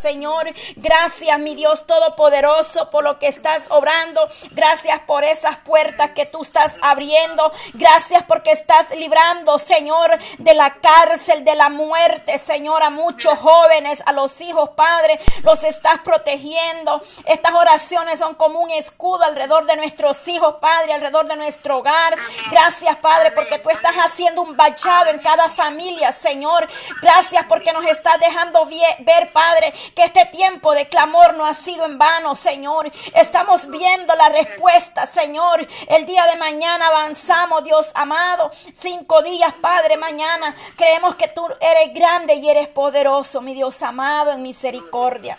Señor. 0.00 0.48
Gracias, 0.76 1.38
mi 1.38 1.54
Dios 1.54 1.86
Todopoderoso, 1.86 2.90
por 2.90 3.04
lo 3.04 3.18
que 3.18 3.28
estás 3.28 3.64
obrando. 3.70 4.28
Gracias 4.50 5.00
por 5.00 5.24
esas 5.24 5.58
puertas 5.58 6.10
que 6.10 6.26
tú 6.26 6.42
estás 6.42 6.74
abriendo. 6.80 7.52
Gracias 7.74 8.22
porque 8.24 8.52
estás 8.52 8.90
librando, 8.90 9.58
Señor, 9.58 10.18
de 10.38 10.54
la 10.54 10.74
cárcel, 10.74 11.44
de 11.44 11.54
la 11.54 11.68
muerte, 11.68 12.38
Señor, 12.38 12.82
a 12.82 12.90
muchos 12.90 13.38
jóvenes, 13.38 14.02
a 14.06 14.12
los 14.12 14.40
hijos, 14.40 14.70
Padre. 14.70 15.18
Los 15.42 15.62
estás 15.64 16.00
protegiendo. 16.00 17.02
Estas 17.24 17.54
oraciones 17.54 18.18
son 18.18 18.34
como 18.34 18.60
un 18.60 18.70
escudo 18.70 19.24
alrededor 19.24 19.66
de 19.66 19.76
nuestros 19.76 20.26
hijos, 20.28 20.56
Padre, 20.60 20.92
alrededor 20.92 21.26
de 21.26 21.36
nuestro 21.36 21.78
hogar. 21.78 22.14
Gracias, 22.50 22.96
Padre, 22.96 23.32
porque 23.32 23.58
tú 23.58 23.70
estás 23.70 23.96
haciendo 23.96 24.42
un 24.42 24.56
bachado 24.56 25.10
en 25.10 25.18
cada 25.18 25.48
familia, 25.48 26.12
Señor. 26.12 26.68
Gracias 27.02 27.44
porque 27.48 27.72
nos 27.72 27.84
estás 27.86 28.18
dejando 28.20 28.66
ver, 28.66 29.32
Padre, 29.32 29.72
que 29.94 30.04
este 30.04 30.26
tiempo 30.26 30.74
de 30.74 30.88
clamor 30.88 31.34
no 31.34 31.46
ha 31.46 31.54
sido 31.54 31.84
en 31.84 31.98
vano, 31.98 32.34
Señor. 32.34 32.90
Estamos 33.14 33.68
viendo 33.68 34.14
la 34.14 34.28
respuesta, 34.28 35.06
Señor. 35.06 35.66
El 35.88 36.06
día 36.06 36.26
de 36.26 36.36
mañana 36.36 36.88
avanzamos, 36.88 37.64
Dios 37.64 37.90
amado. 37.94 38.50
Cinco 38.78 39.22
días, 39.22 39.52
Padre, 39.60 39.96
mañana. 39.96 40.54
Creemos 40.76 41.16
que 41.16 41.28
tú 41.28 41.46
eres 41.60 41.94
grande 41.94 42.34
y 42.34 42.48
eres 42.48 42.68
poderoso, 42.68 43.40
mi 43.40 43.54
Dios 43.54 43.82
amado, 43.82 44.32
en 44.32 44.42
misericordia. 44.42 45.38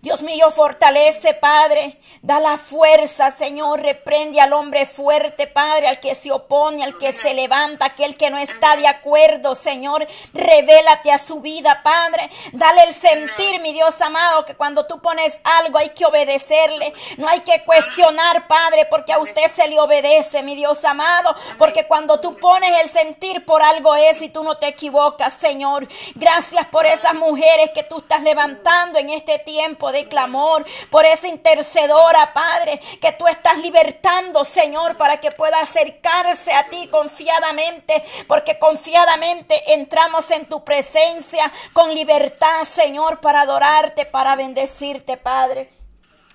Dios 0.00 0.22
mío, 0.22 0.50
fortalece, 0.50 1.34
Padre. 1.34 1.98
Da 2.22 2.40
la 2.40 2.56
fuerza, 2.56 3.30
Señor. 3.30 3.80
Reprende 3.80 4.40
al 4.40 4.52
hombre 4.52 4.86
fuerte, 4.86 5.46
Padre, 5.46 5.88
al 5.88 6.00
que 6.00 6.14
se 6.14 6.32
opone, 6.32 6.82
al 6.82 6.98
que 6.98 7.12
se 7.12 7.34
levanta, 7.34 7.86
aquel 7.86 8.16
que 8.16 8.30
no 8.30 8.38
está 8.38 8.76
de 8.76 8.88
acuerdo, 8.88 9.54
Señor. 9.54 10.06
Revélate 10.32 11.12
a 11.12 11.18
su 11.18 11.40
vida, 11.40 11.82
Padre. 11.84 12.28
Dale 12.52 12.82
el 12.84 12.92
sentir, 12.92 13.60
mi 13.60 13.72
Dios 13.72 14.00
amado, 14.00 14.44
que 14.44 14.54
cuando 14.54 14.86
tú 14.86 15.00
pones 15.00 15.34
algo 15.44 15.78
hay 15.78 15.90
que 15.90 16.04
obedecerle. 16.04 16.92
No 17.18 17.28
hay 17.28 17.40
que 17.40 17.62
cuestionar, 17.64 18.48
Padre, 18.48 18.86
porque 18.86 19.12
a 19.12 19.18
usted 19.18 19.46
se 19.46 19.68
le 19.68 19.78
obedece, 19.78 20.42
mi 20.42 20.56
Dios 20.56 20.84
amado. 20.84 21.34
Porque 21.58 21.86
cuando 21.86 22.18
tú 22.18 22.36
pones 22.36 22.76
el 22.82 22.90
sentir 22.90 23.44
por 23.44 23.62
algo 23.62 23.94
es 23.94 24.20
y 24.22 24.28
tú 24.28 24.42
no 24.42 24.58
te 24.58 24.66
equivocas, 24.66 25.34
Señor. 25.34 25.86
Gracias 26.16 26.66
por 26.66 26.86
esas 26.86 27.14
mujeres 27.14 27.70
que 27.70 27.84
tú 27.84 27.98
estás 27.98 28.22
levantando 28.22 28.98
en 28.98 29.10
este 29.10 29.38
tiempo 29.38 29.51
tiempo 29.52 29.92
de 29.92 30.08
clamor, 30.08 30.64
por 30.88 31.04
esa 31.04 31.28
intercedora, 31.28 32.32
Padre, 32.32 32.80
que 33.02 33.12
tú 33.12 33.26
estás 33.28 33.58
libertando, 33.58 34.44
Señor, 34.44 34.96
para 34.96 35.20
que 35.20 35.30
pueda 35.30 35.60
acercarse 35.60 36.54
a 36.54 36.70
ti 36.70 36.88
confiadamente, 36.88 38.02
porque 38.26 38.58
confiadamente 38.58 39.74
entramos 39.74 40.30
en 40.30 40.46
tu 40.46 40.64
presencia 40.64 41.52
con 41.74 41.94
libertad, 41.94 42.64
Señor, 42.64 43.20
para 43.20 43.42
adorarte, 43.42 44.06
para 44.06 44.36
bendecirte, 44.36 45.18
Padre 45.18 45.68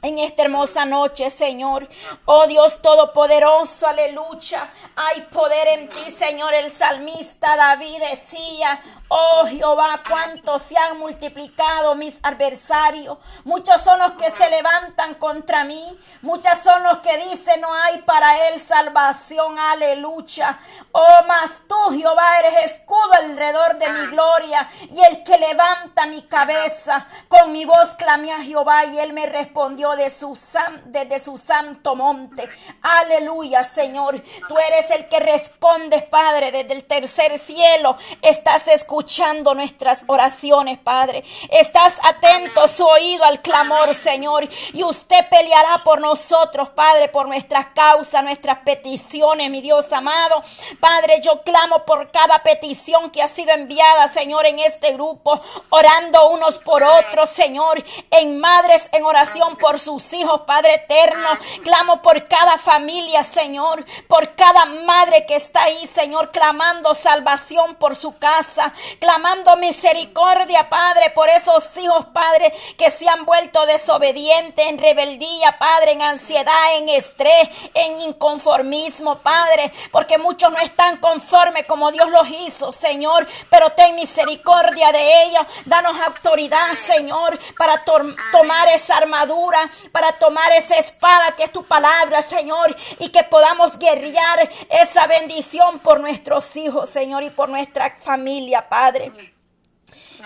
en 0.01 0.19
esta 0.19 0.43
hermosa 0.43 0.85
noche, 0.85 1.29
Señor. 1.29 1.87
Oh 2.25 2.45
Dios 2.47 2.81
Todopoderoso, 2.81 3.87
aleluya. 3.87 4.69
Hay 4.95 5.21
poder 5.23 5.67
en 5.67 5.89
ti, 5.89 6.11
Señor. 6.11 6.53
El 6.53 6.69
salmista 6.69 7.55
David 7.55 8.01
decía, 8.09 8.79
oh 9.07 9.45
Jehová, 9.47 10.01
cuántos 10.07 10.61
se 10.61 10.77
han 10.77 10.99
multiplicado 10.99 11.95
mis 11.95 12.19
adversarios. 12.21 13.17
Muchos 13.43 13.81
son 13.81 13.99
los 13.99 14.11
que 14.13 14.29
se 14.31 14.49
levantan 14.49 15.15
contra 15.15 15.63
mí. 15.63 15.97
Muchos 16.21 16.59
son 16.59 16.83
los 16.83 16.99
que 16.99 17.17
dicen, 17.29 17.61
no 17.61 17.73
hay 17.73 17.99
para 18.03 18.49
él 18.49 18.59
salvación, 18.59 19.57
aleluya. 19.57 20.59
Oh, 20.91 21.23
mas 21.27 21.61
tú, 21.67 21.75
Jehová, 21.97 22.39
eres 22.39 22.71
escudo 22.71 23.13
alrededor 23.13 23.77
de 23.77 23.89
mi 23.89 24.07
gloria 24.07 24.69
y 24.91 25.03
el 25.03 25.23
que 25.23 25.37
levanta 25.37 26.05
mi 26.05 26.21
cabeza. 26.23 27.07
Con 27.27 27.51
mi 27.51 27.65
voz 27.65 27.95
clamé 27.97 28.31
a 28.31 28.41
Jehová 28.41 28.85
y 28.85 28.99
él 28.99 29.13
me 29.13 29.25
respondió 29.25 29.87
de 29.97 30.09
su 30.09 30.37
desde 30.85 31.19
su 31.19 31.37
santo 31.37 31.95
monte. 31.95 32.47
Aleluya, 32.81 33.63
Señor. 33.63 34.23
Tú 34.47 34.57
eres 34.57 34.89
el 34.91 35.07
que 35.07 35.19
respondes, 35.19 36.03
Padre, 36.03 36.51
desde 36.51 36.73
el 36.73 36.85
tercer 36.85 37.37
cielo. 37.39 37.97
Estás 38.21 38.67
escuchando 38.67 39.53
nuestras 39.53 40.03
oraciones, 40.07 40.77
Padre. 40.77 41.23
Estás 41.49 41.97
atento 42.03 42.67
su 42.67 42.85
oído 42.85 43.25
al 43.25 43.41
clamor, 43.41 43.93
Señor. 43.93 44.47
Y 44.73 44.83
usted 44.83 45.27
peleará 45.29 45.83
por 45.83 45.99
nosotros, 45.99 46.69
Padre, 46.69 47.09
por 47.09 47.27
nuestras 47.27 47.67
causas, 47.67 48.23
nuestras 48.23 48.59
peticiones, 48.59 49.49
mi 49.51 49.61
Dios 49.61 49.91
amado. 49.91 50.41
Padre, 50.79 51.19
yo 51.21 51.41
clamo 51.43 51.83
por 51.85 52.11
cada 52.11 52.41
petición 52.43 53.09
que 53.09 53.21
ha 53.21 53.27
sido 53.27 53.51
enviada, 53.51 54.07
Señor, 54.07 54.45
en 54.45 54.59
este 54.59 54.93
grupo, 54.93 55.41
orando 55.69 56.29
unos 56.29 56.59
por 56.59 56.83
otros, 56.83 57.29
Señor, 57.29 57.83
en 58.11 58.39
madres 58.39 58.89
en 58.91 59.03
oración 59.03 59.55
por 59.57 59.76
sus 59.79 60.11
hijos, 60.13 60.41
Padre 60.41 60.75
eterno. 60.75 61.27
Clamo 61.63 62.01
por 62.01 62.27
cada 62.27 62.57
familia, 62.57 63.23
Señor, 63.23 63.85
por 64.07 64.35
cada 64.35 64.65
madre 64.65 65.25
que 65.25 65.35
está 65.35 65.63
ahí, 65.63 65.85
Señor, 65.85 66.29
clamando 66.29 66.93
salvación 66.95 67.75
por 67.75 67.95
su 67.95 68.17
casa, 68.17 68.73
clamando 68.99 69.55
misericordia, 69.57 70.69
Padre, 70.69 71.11
por 71.11 71.29
esos 71.29 71.75
hijos, 71.77 72.05
Padre, 72.07 72.53
que 72.77 72.89
se 72.89 73.07
han 73.07 73.25
vuelto 73.25 73.65
desobedientes, 73.65 74.65
en 74.67 74.77
rebeldía, 74.77 75.57
Padre, 75.57 75.91
en 75.93 76.01
ansiedad, 76.01 76.77
en 76.77 76.89
estrés, 76.89 77.49
en 77.73 78.01
inconformismo, 78.01 79.19
Padre, 79.19 79.71
porque 79.91 80.17
muchos 80.17 80.51
no 80.51 80.59
están 80.59 80.97
conformes 80.97 81.67
como 81.67 81.91
Dios 81.91 82.09
los 82.09 82.29
hizo, 82.29 82.71
Señor, 82.71 83.27
pero 83.49 83.71
ten 83.71 83.95
misericordia 83.95 84.91
de 84.91 85.23
ellos. 85.23 85.45
Danos 85.65 85.99
autoridad, 85.99 86.73
Señor, 86.73 87.37
para 87.57 87.83
tomar 87.83 88.67
esa 88.69 88.97
armadura, 88.97 89.66
para 89.91 90.11
tomar 90.13 90.51
esa 90.53 90.75
espada 90.75 91.35
que 91.35 91.43
es 91.43 91.51
tu 91.51 91.63
palabra, 91.63 92.21
Señor, 92.21 92.75
y 92.99 93.09
que 93.09 93.23
podamos 93.23 93.77
guerrear 93.77 94.49
esa 94.69 95.07
bendición 95.07 95.79
por 95.79 95.99
nuestros 95.99 96.55
hijos, 96.55 96.89
Señor, 96.89 97.23
y 97.23 97.29
por 97.29 97.49
nuestra 97.49 97.95
familia, 97.99 98.67
Padre. 98.67 99.11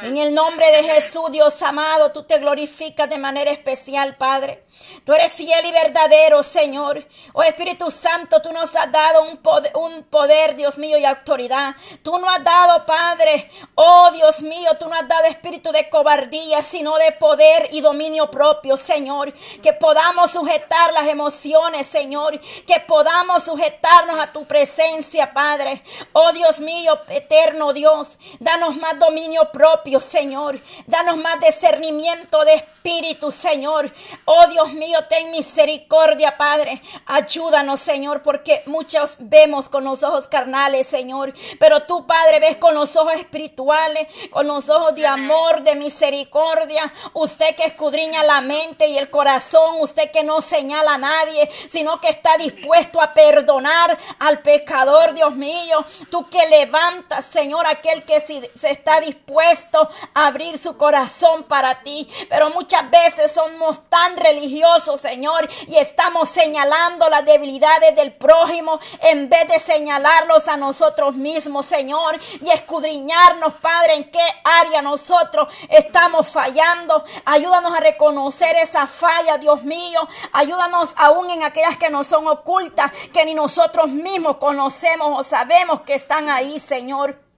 En 0.02 0.18
el 0.18 0.34
nombre 0.34 0.66
de 0.72 0.84
Jesús, 0.84 1.32
Dios 1.32 1.62
amado, 1.62 2.12
tú 2.12 2.24
te 2.24 2.40
glorificas 2.40 3.10
de 3.10 3.18
manera 3.18 3.52
especial, 3.52 4.16
Padre. 4.16 4.64
Tú 5.06 5.14
eres 5.14 5.34
fiel 5.34 5.66
y 5.66 5.72
verdadero, 5.72 6.42
Señor. 6.44 7.06
Oh 7.34 7.44
Espíritu 7.44 7.92
Santo, 7.92 8.42
tú 8.42 8.52
nos 8.54 8.74
has 8.76 8.92
dado 8.92 9.24
un 9.24 10.04
poder, 10.04 10.56
Dios 10.56 10.78
mío, 10.78 10.98
y 10.98 11.04
autoridad. 11.04 11.76
Tú 12.04 12.18
no 12.18 12.30
has 12.30 12.44
dado, 12.44 12.86
Padre, 12.86 13.52
oh 13.76 14.10
Dios 14.12 14.42
mío, 14.42 14.72
tú 14.80 14.88
no 14.88 14.96
has 14.96 15.08
dado 15.08 15.26
espíritu 15.26 15.72
de 15.72 15.90
cobardía, 15.90 16.62
sino 16.62 16.98
de 16.98 17.12
poder 17.12 17.70
y 17.72 17.82
dominio 17.82 18.32
propio, 18.32 18.78
Señor. 18.78 19.34
Que 19.62 19.74
podamos 19.74 20.32
sujetar 20.32 20.94
las 20.94 21.08
emociones, 21.08 21.86
Señor. 21.88 22.40
Que 22.66 22.80
podamos 22.80 23.44
sujetarnos 23.44 24.20
a 24.20 24.32
tu 24.32 24.46
presencia, 24.46 25.34
Padre. 25.34 25.84
Oh 26.14 26.32
Dios 26.32 26.60
mío, 26.60 26.98
eterno 27.10 27.74
Dios, 27.74 28.18
danos 28.40 28.76
más 28.78 28.98
dominio 28.98 29.52
propio 29.52 29.81
Señor. 30.00 30.60
Danos 30.86 31.18
más 31.18 31.40
discernimiento 31.40 32.46
de 32.46 32.54
espíritu, 32.54 33.32
Señor. 33.32 33.92
Oh 34.26 34.48
Dios 34.48 34.74
mío, 34.74 35.00
ten 35.10 35.32
misericordia, 35.32 36.38
Padre. 36.38 36.82
Ayúdanos, 37.08 37.80
Señor, 37.80 38.22
porque 38.22 38.62
muchos 38.68 39.16
vemos 39.20 39.70
con 39.70 39.84
los 39.84 40.04
ojos 40.04 40.28
carnales, 40.28 40.88
Señor. 40.88 41.34
Pero 41.60 41.84
tú, 41.84 42.06
Padre, 42.06 42.40
ves 42.40 42.58
con 42.58 42.76
los 42.76 42.96
ojos 42.96 43.16
espirituales, 43.16 44.08
con 44.30 44.48
los 44.48 44.70
ojos 44.70 44.96
de 44.96 45.08
amor, 45.08 45.64
de 45.64 45.76
misericordia. 45.76 46.94
Usted 47.14 47.56
que 47.56 47.66
escudriña 47.66 48.24
la 48.24 48.42
mente 48.42 48.88
y 48.88 48.98
el 48.98 49.10
corazón, 49.10 49.78
usted 49.80 50.12
que 50.12 50.24
no 50.24 50.42
señala 50.42 50.94
a 50.94 50.98
nadie, 50.98 51.50
sino 51.70 52.00
que 52.00 52.10
está 52.10 52.38
dispuesto 52.38 53.02
a 53.02 53.14
perdonar 53.14 53.98
al 54.20 54.42
pecador, 54.42 55.14
Dios 55.14 55.36
mío. 55.36 55.84
Tú 56.10 56.30
que 56.30 56.48
levantas, 56.48 57.26
Señor, 57.26 57.66
aquel 57.66 58.04
que 58.04 58.20
se 58.20 58.70
está 58.70 59.00
dispuesto 59.00 59.71
abrir 60.14 60.58
su 60.58 60.78
corazón 60.78 61.44
para 61.44 61.82
ti. 61.84 62.08
Pero 62.30 62.50
muchas 62.50 62.90
veces 62.90 63.32
somos 63.32 63.82
tan 63.90 64.18
religiosos, 64.18 65.00
Señor, 65.00 65.50
y 65.68 65.78
estamos 65.78 66.30
señalando 66.30 67.10
las 67.10 67.26
debilidades 67.26 67.96
del 67.96 68.14
prójimo 68.14 68.80
en 69.02 69.30
vez 69.30 69.48
de 69.48 69.60
señalarlos 69.60 70.48
a 70.48 70.58
nosotros 70.58 71.16
mismos, 71.16 71.66
Señor, 71.66 72.20
y 72.42 72.50
escudriñarnos, 72.50 73.54
Padre, 73.56 73.96
en 73.96 74.12
qué 74.12 74.24
área 74.44 74.82
nosotros 74.82 75.48
estamos 75.70 76.28
fallando. 76.28 77.04
Ayúdanos 77.26 77.74
a 77.74 77.80
reconocer 77.80 78.56
esa 78.58 78.88
falla, 78.88 79.38
Dios 79.38 79.64
mío. 79.64 80.08
Ayúdanos 80.34 80.92
aún 80.96 81.30
en 81.30 81.44
aquellas 81.44 81.78
que 81.78 81.90
no 81.90 82.04
son 82.04 82.28
ocultas, 82.28 82.92
que 83.14 83.26
ni 83.26 83.34
nosotros 83.34 83.88
mismos 83.90 84.38
conocemos 84.38 85.20
o 85.20 85.24
sabemos 85.24 85.82
que 85.82 85.96
están 85.96 86.30
ahí, 86.30 86.60
Señor. 86.60 87.31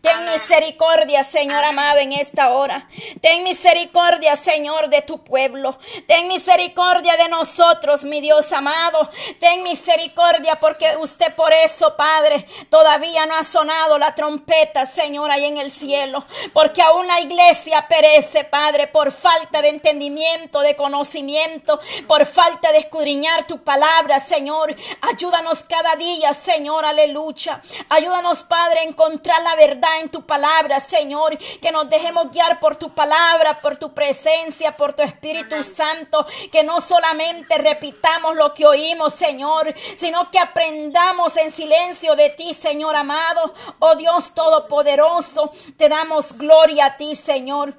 Ten 0.00 0.24
misericordia, 0.26 1.22
Señor 1.24 1.64
amado, 1.64 1.98
en 1.98 2.12
esta 2.12 2.50
hora. 2.50 2.88
Ten 3.20 3.44
misericordia, 3.44 4.36
Señor, 4.36 4.88
de 4.88 5.02
tu 5.02 5.22
pueblo. 5.22 5.78
Ten 6.06 6.28
misericordia 6.28 7.16
de 7.16 7.28
nosotros, 7.28 8.04
mi 8.04 8.20
Dios 8.20 8.50
amado. 8.52 9.08
Ten 9.38 9.62
misericordia 9.62 10.58
porque 10.60 10.96
usted 10.98 11.34
por 11.34 11.52
eso, 11.52 11.96
Padre, 11.96 12.46
todavía 12.68 13.26
no 13.26 13.36
ha 13.36 13.44
sonado 13.44 13.96
la 13.98 14.14
trompeta, 14.14 14.86
Señor, 14.86 15.30
ahí 15.30 15.44
en 15.44 15.58
el 15.58 15.70
cielo. 15.70 16.24
Porque 16.52 16.82
aún 16.82 17.06
la 17.06 17.20
iglesia 17.20 17.86
perece, 17.88 18.44
Padre, 18.44 18.88
por 18.88 19.12
falta 19.12 19.62
de 19.62 19.68
entendimiento, 19.68 20.60
de 20.60 20.76
conocimiento, 20.76 21.80
por 22.06 22.26
falta 22.26 22.72
de 22.72 22.78
escudriñar 22.78 23.46
tu 23.46 23.62
palabra, 23.62 24.18
Señor. 24.18 24.74
Ayúdanos 25.00 25.62
cada 25.68 25.96
día, 25.96 26.32
Señor, 26.34 26.84
aleluya. 26.84 27.62
Ayúdanos, 27.88 28.42
Padre, 28.42 28.80
a 28.80 28.84
encontrar 28.84 29.40
la 29.42 29.54
verdad 29.54 29.61
en 30.00 30.08
tu 30.08 30.24
palabra, 30.24 30.80
Señor. 30.80 31.36
Que 31.38 31.72
nos 31.72 31.88
dejemos 31.88 32.30
guiar 32.30 32.60
por 32.60 32.76
tu 32.76 32.94
palabra, 32.94 33.60
por 33.60 33.76
tu 33.76 33.92
presencia, 33.92 34.76
por 34.76 34.92
tu 34.92 35.02
Espíritu 35.02 35.62
Santo. 35.62 36.26
Que 36.50 36.62
no 36.62 36.80
solamente 36.80 37.58
repitamos 37.58 38.36
lo 38.36 38.52
que 38.54 38.66
oímos, 38.66 39.14
Señor, 39.14 39.74
sino 39.96 40.30
que 40.30 40.38
aprendamos 40.38 41.36
en 41.36 41.52
silencio 41.52 42.16
de 42.16 42.30
ti, 42.30 42.54
Señor 42.54 42.96
amado. 42.96 43.54
Oh 43.78 43.94
Dios 43.94 44.34
Todopoderoso, 44.34 45.50
te 45.76 45.88
damos 45.88 46.32
gloria 46.36 46.86
a 46.86 46.96
ti, 46.96 47.14
Señor. 47.14 47.74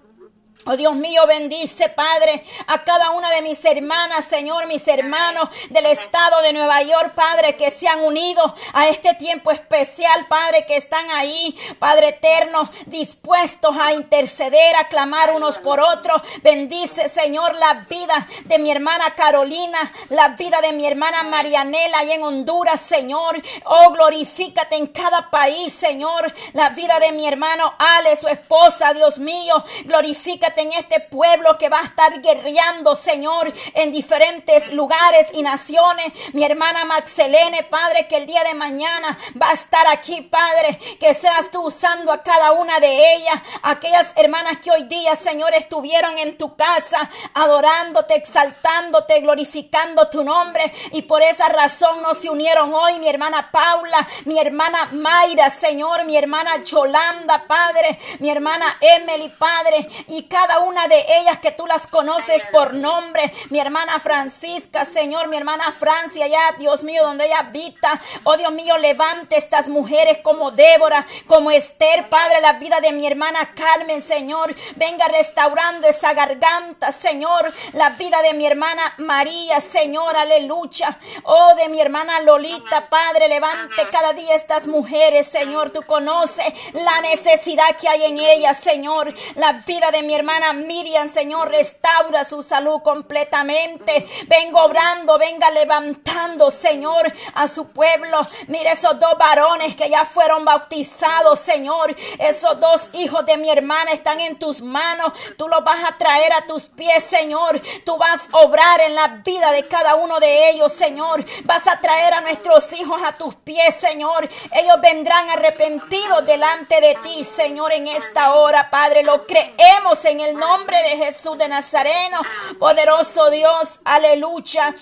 Oh 0.65 0.77
Dios 0.77 0.95
mío, 0.95 1.27
bendice, 1.27 1.89
Padre, 1.89 2.45
a 2.67 2.85
cada 2.85 3.09
una 3.09 3.29
de 3.31 3.41
mis 3.41 3.65
hermanas, 3.65 4.23
Señor, 4.23 4.65
mis 4.65 4.87
hermanos 4.87 5.49
del 5.69 5.87
estado 5.87 6.41
de 6.41 6.53
Nueva 6.53 6.81
York, 6.83 7.13
Padre, 7.15 7.57
que 7.57 7.69
se 7.69 7.85
han 7.85 8.01
unido 8.01 8.55
a 8.71 8.87
este 8.87 9.13
tiempo 9.15 9.51
especial, 9.51 10.25
Padre, 10.29 10.65
que 10.65 10.77
están 10.77 11.09
ahí, 11.11 11.53
Padre 11.79 12.09
eterno, 12.09 12.69
dispuestos 12.85 13.75
a 13.77 13.91
interceder, 13.91 14.77
a 14.77 14.87
clamar 14.87 15.31
unos 15.31 15.57
por 15.57 15.81
otros. 15.81 16.21
Bendice, 16.41 17.09
Señor, 17.09 17.55
la 17.55 17.83
vida 17.89 18.25
de 18.45 18.57
mi 18.57 18.71
hermana 18.71 19.15
Carolina, 19.15 19.79
la 20.07 20.29
vida 20.29 20.61
de 20.61 20.71
mi 20.71 20.85
hermana 20.85 21.23
Marianela 21.23 21.99
allá 21.99 22.15
en 22.15 22.23
Honduras, 22.23 22.79
Señor. 22.79 23.41
Oh, 23.65 23.91
glorifícate 23.91 24.77
en 24.77 24.87
cada 24.87 25.29
país, 25.29 25.73
Señor. 25.73 26.33
La 26.53 26.69
vida 26.69 27.01
de 27.01 27.11
mi 27.11 27.27
hermano 27.27 27.73
Ale, 27.77 28.15
su 28.15 28.29
esposa, 28.29 28.93
Dios 28.93 29.17
mío, 29.17 29.61
glorifícate 29.83 30.52
en 30.57 30.73
este 30.73 30.99
pueblo 30.99 31.57
que 31.57 31.69
va 31.69 31.79
a 31.79 31.85
estar 31.85 32.21
guerreando, 32.21 32.95
Señor, 32.95 33.51
en 33.73 33.91
diferentes 33.91 34.73
lugares 34.73 35.27
y 35.33 35.41
naciones. 35.41 36.13
Mi 36.33 36.43
hermana 36.43 36.85
Maxelene, 36.85 37.63
Padre, 37.63 38.07
que 38.07 38.17
el 38.17 38.25
día 38.25 38.43
de 38.43 38.53
mañana 38.53 39.17
va 39.41 39.49
a 39.49 39.53
estar 39.53 39.87
aquí, 39.87 40.21
Padre, 40.21 40.77
que 40.99 41.13
seas 41.13 41.51
tú 41.51 41.61
usando 41.61 42.11
a 42.11 42.23
cada 42.23 42.51
una 42.51 42.79
de 42.79 43.15
ellas, 43.15 43.41
aquellas 43.61 44.13
hermanas 44.15 44.57
que 44.59 44.71
hoy 44.71 44.83
día, 44.83 45.15
Señor, 45.15 45.53
estuvieron 45.53 46.17
en 46.17 46.37
tu 46.37 46.55
casa 46.55 47.09
adorándote, 47.33 48.15
exaltándote, 48.15 49.21
glorificando 49.21 50.09
tu 50.09 50.23
nombre. 50.23 50.71
Y 50.91 51.03
por 51.03 51.21
esa 51.21 51.49
razón 51.49 52.01
no 52.01 52.13
se 52.13 52.29
unieron 52.29 52.73
hoy 52.73 52.99
mi 52.99 53.07
hermana 53.07 53.49
Paula, 53.51 54.07
mi 54.25 54.39
hermana 54.39 54.89
Mayra, 54.91 55.49
Señor, 55.49 56.05
mi 56.05 56.17
hermana 56.17 56.63
Yolanda, 56.63 57.45
Padre, 57.47 57.99
mi 58.19 58.29
hermana 58.29 58.77
Emily, 58.79 59.29
Padre, 59.29 59.87
y 60.07 60.23
cada 60.23 60.42
cada 60.47 60.59
una 60.59 60.89
de 60.89 61.05
ellas 61.19 61.39
que 61.39 61.51
tú 61.51 61.65
las 61.65 61.87
conoces 61.87 62.47
por 62.47 62.73
nombre. 62.73 63.31
Mi 63.49 63.59
hermana 63.59 63.97
Francisca, 64.01 64.83
Señor, 64.83 65.29
mi 65.29 65.37
hermana 65.37 65.71
Francia, 65.71 66.27
ya, 66.27 66.51
Dios 66.59 66.83
mío, 66.83 67.01
donde 67.03 67.27
ella 67.27 67.39
habita. 67.39 68.01
Oh 68.25 68.35
Dios 68.35 68.51
mío, 68.51 68.77
levante 68.77 69.37
estas 69.37 69.69
mujeres 69.69 70.17
como 70.21 70.51
Débora, 70.51 71.05
como 71.27 71.49
Esther, 71.49 72.09
Padre, 72.09 72.41
la 72.41 72.53
vida 72.53 72.81
de 72.81 72.91
mi 72.91 73.07
hermana 73.07 73.51
Carmen, 73.55 74.01
Señor. 74.01 74.53
Venga 74.75 75.07
restaurando 75.07 75.87
esa 75.87 76.13
garganta, 76.13 76.91
Señor. 76.91 77.53
La 77.71 77.91
vida 77.91 78.21
de 78.21 78.33
mi 78.33 78.45
hermana 78.45 78.95
María, 78.97 79.61
Señor, 79.61 80.17
aleluya. 80.17 80.99
Oh, 81.23 81.55
de 81.55 81.69
mi 81.69 81.79
hermana 81.79 82.19
Lolita, 82.19 82.89
Padre, 82.89 83.29
levante 83.29 83.81
cada 83.93 84.11
día 84.11 84.35
estas 84.35 84.67
mujeres, 84.67 85.25
Señor. 85.27 85.71
Tú 85.71 85.83
conoces 85.83 86.45
la 86.73 86.99
necesidad 86.99 87.77
que 87.79 87.87
hay 87.87 88.03
en 88.03 88.19
ellas, 88.19 88.57
Señor. 88.57 89.13
La 89.35 89.53
vida 89.53 89.89
de 89.91 90.03
mi 90.03 90.13
hermana 90.13 90.32
Miriam, 90.53 91.09
Señor, 91.09 91.49
restaura 91.49 92.25
su 92.25 92.41
salud 92.41 92.81
completamente. 92.81 94.03
Vengo 94.27 94.63
obrando, 94.63 95.17
venga 95.17 95.51
levantando, 95.51 96.49
Señor, 96.49 97.13
a 97.35 97.47
su 97.47 97.67
pueblo. 97.67 98.19
Mire 98.47 98.71
esos 98.71 98.99
dos 98.99 99.17
varones 99.17 99.75
que 99.75 99.89
ya 99.89 100.05
fueron 100.05 100.43
bautizados, 100.43 101.39
Señor. 101.39 101.95
Esos 102.19 102.59
dos 102.59 102.89
hijos 102.93 103.25
de 103.25 103.37
mi 103.37 103.49
hermana 103.49 103.91
están 103.91 104.19
en 104.19 104.37
tus 104.37 104.61
manos. 104.61 105.13
Tú 105.37 105.47
los 105.47 105.63
vas 105.63 105.83
a 105.87 105.97
traer 105.97 106.33
a 106.33 106.45
tus 106.45 106.63
pies, 106.63 107.03
Señor. 107.03 107.61
Tú 107.85 107.97
vas 107.97 108.21
a 108.31 108.39
obrar 108.39 108.81
en 108.81 108.95
la 108.95 109.21
vida 109.23 109.51
de 109.51 109.67
cada 109.67 109.95
uno 109.95 110.19
de 110.19 110.49
ellos, 110.49 110.73
Señor. 110.73 111.23
Vas 111.43 111.67
a 111.67 111.79
traer 111.79 112.13
a 112.13 112.21
nuestros 112.21 112.73
hijos 112.73 113.01
a 113.03 113.17
tus 113.17 113.35
pies, 113.35 113.75
Señor. 113.75 114.27
Ellos 114.51 114.81
vendrán 114.81 115.29
arrepentidos 115.29 116.25
delante 116.25 116.81
de 116.81 116.95
ti, 117.03 117.23
Señor, 117.23 117.71
en 117.71 117.87
esta 117.87 118.33
hora, 118.33 118.69
Padre. 118.69 119.03
Lo 119.03 119.25
creemos 119.27 120.03
en 120.05 120.22
el 120.23 120.35
nombre 120.35 120.77
de 120.83 121.05
Jesús 121.05 121.37
de 121.37 121.47
Nazareno, 121.47 122.21
poderoso 122.59 123.29
Dios, 123.29 123.79
aleluya. 123.83 124.73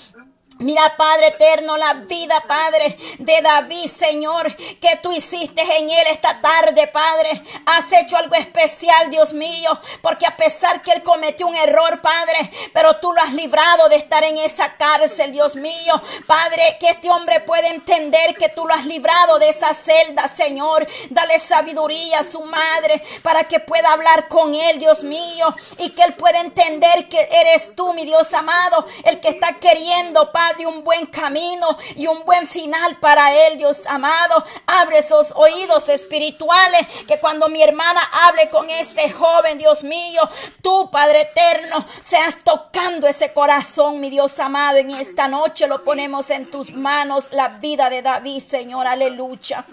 Mira, 0.62 0.96
Padre 0.96 1.30
eterno, 1.30 1.76
la 1.76 1.96
vida, 1.96 2.44
Padre, 2.48 2.96
de 3.18 3.42
David, 3.42 3.88
Señor, 3.88 4.56
que 4.56 4.96
tú 5.02 5.12
hiciste 5.12 5.62
en 5.62 5.90
él 5.90 6.06
esta 6.08 6.40
tarde, 6.40 6.86
Padre. 6.86 7.42
Has 7.66 7.92
hecho 7.92 8.16
algo 8.16 8.36
especial, 8.36 9.10
Dios 9.10 9.34
mío, 9.34 9.72
porque 10.04 10.28
a 10.28 10.38
pesar 10.38 10.84
que 10.84 10.92
él 10.92 11.02
cometió 11.02 11.48
un 11.48 11.56
error, 11.56 12.00
Padre, 12.02 12.52
pero 12.74 12.98
tú 12.98 13.12
lo 13.12 13.22
has 13.22 13.34
librado 13.34 13.90
de 13.90 13.96
estar 13.96 14.24
en 14.24 14.38
esa 14.38 14.76
cárcel, 14.78 15.32
Dios 15.32 15.56
mío. 15.56 16.00
Padre, 16.28 16.78
que 16.80 16.90
este 16.90 17.10
hombre 17.10 17.40
pueda 17.40 17.68
entender 17.70 18.36
que 18.36 18.50
tú 18.50 18.68
lo 18.68 18.76
has 18.76 18.86
librado 18.86 19.40
de 19.40 19.50
esa 19.50 19.74
celda, 19.74 20.28
Señor. 20.28 20.88
Dale 21.10 21.40
sabiduría 21.40 22.20
a 22.20 22.24
su 22.24 22.40
madre 22.42 23.02
para 23.24 23.46
que 23.46 23.60
pueda 23.62 23.94
hablar 23.94 24.28
con 24.28 24.54
él, 24.54 24.78
Dios 24.78 25.04
mío, 25.04 25.56
y 25.80 25.90
que 25.90 26.04
él 26.04 26.14
pueda 26.14 26.40
entender 26.40 27.10
que 27.10 27.28
eres 27.32 27.76
tú, 27.76 27.94
mi 27.94 28.06
Dios 28.06 28.32
amado, 28.36 28.86
el 29.06 29.20
que 29.20 29.30
está 29.30 29.54
queriendo, 29.54 30.32
Padre 30.32 30.51
de 30.54 30.66
un 30.66 30.84
buen 30.84 31.06
camino 31.06 31.68
y 31.96 32.08
un 32.08 32.24
buen 32.26 32.48
final 32.48 32.98
para 33.00 33.48
él, 33.48 33.58
Dios 33.58 33.86
amado. 33.88 34.44
Abre 34.66 35.00
esos 35.00 35.32
oídos 35.36 35.88
espirituales 35.90 36.88
que 37.08 37.20
cuando 37.20 37.50
mi 37.50 37.62
hermana 37.62 38.02
hable 38.26 38.50
con 38.50 38.70
este 38.70 39.12
joven, 39.12 39.58
Dios 39.58 39.84
mío, 39.84 40.22
tú, 40.62 40.90
Padre 40.92 41.22
eterno, 41.22 41.86
seas 42.02 42.38
tocando 42.44 43.08
ese 43.08 43.34
corazón, 43.34 44.00
mi 44.00 44.10
Dios 44.10 44.40
amado. 44.40 44.78
En 44.78 44.92
esta 44.92 45.28
noche 45.28 45.68
lo 45.68 45.84
ponemos 45.84 46.30
en 46.30 46.50
tus 46.50 46.72
manos, 46.72 47.26
la 47.32 47.50
vida 47.50 47.90
de 47.90 48.02
David, 48.02 48.42
Señor, 48.42 48.88
aleluya. 48.88 49.66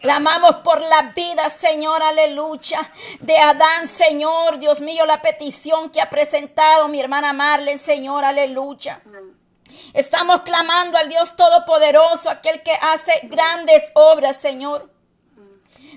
Clamamos 0.00 0.56
por 0.56 0.80
la 0.80 1.12
vida, 1.14 1.48
Señor, 1.50 2.02
aleluya. 2.02 2.90
De 3.20 3.38
Adán, 3.38 3.86
Señor, 3.86 4.58
Dios 4.58 4.80
mío, 4.80 5.04
la 5.06 5.20
petición 5.20 5.90
que 5.90 6.00
ha 6.00 6.08
presentado 6.08 6.88
mi 6.88 7.00
hermana 7.00 7.32
Marlene, 7.32 7.78
Señor, 7.78 8.24
aleluya. 8.24 9.00
Estamos 9.92 10.42
clamando 10.42 10.98
al 10.98 11.08
Dios 11.08 11.36
Todopoderoso, 11.36 12.30
aquel 12.30 12.62
que 12.62 12.72
hace 12.80 13.12
grandes 13.24 13.82
obras, 13.94 14.36
Señor. 14.36 14.90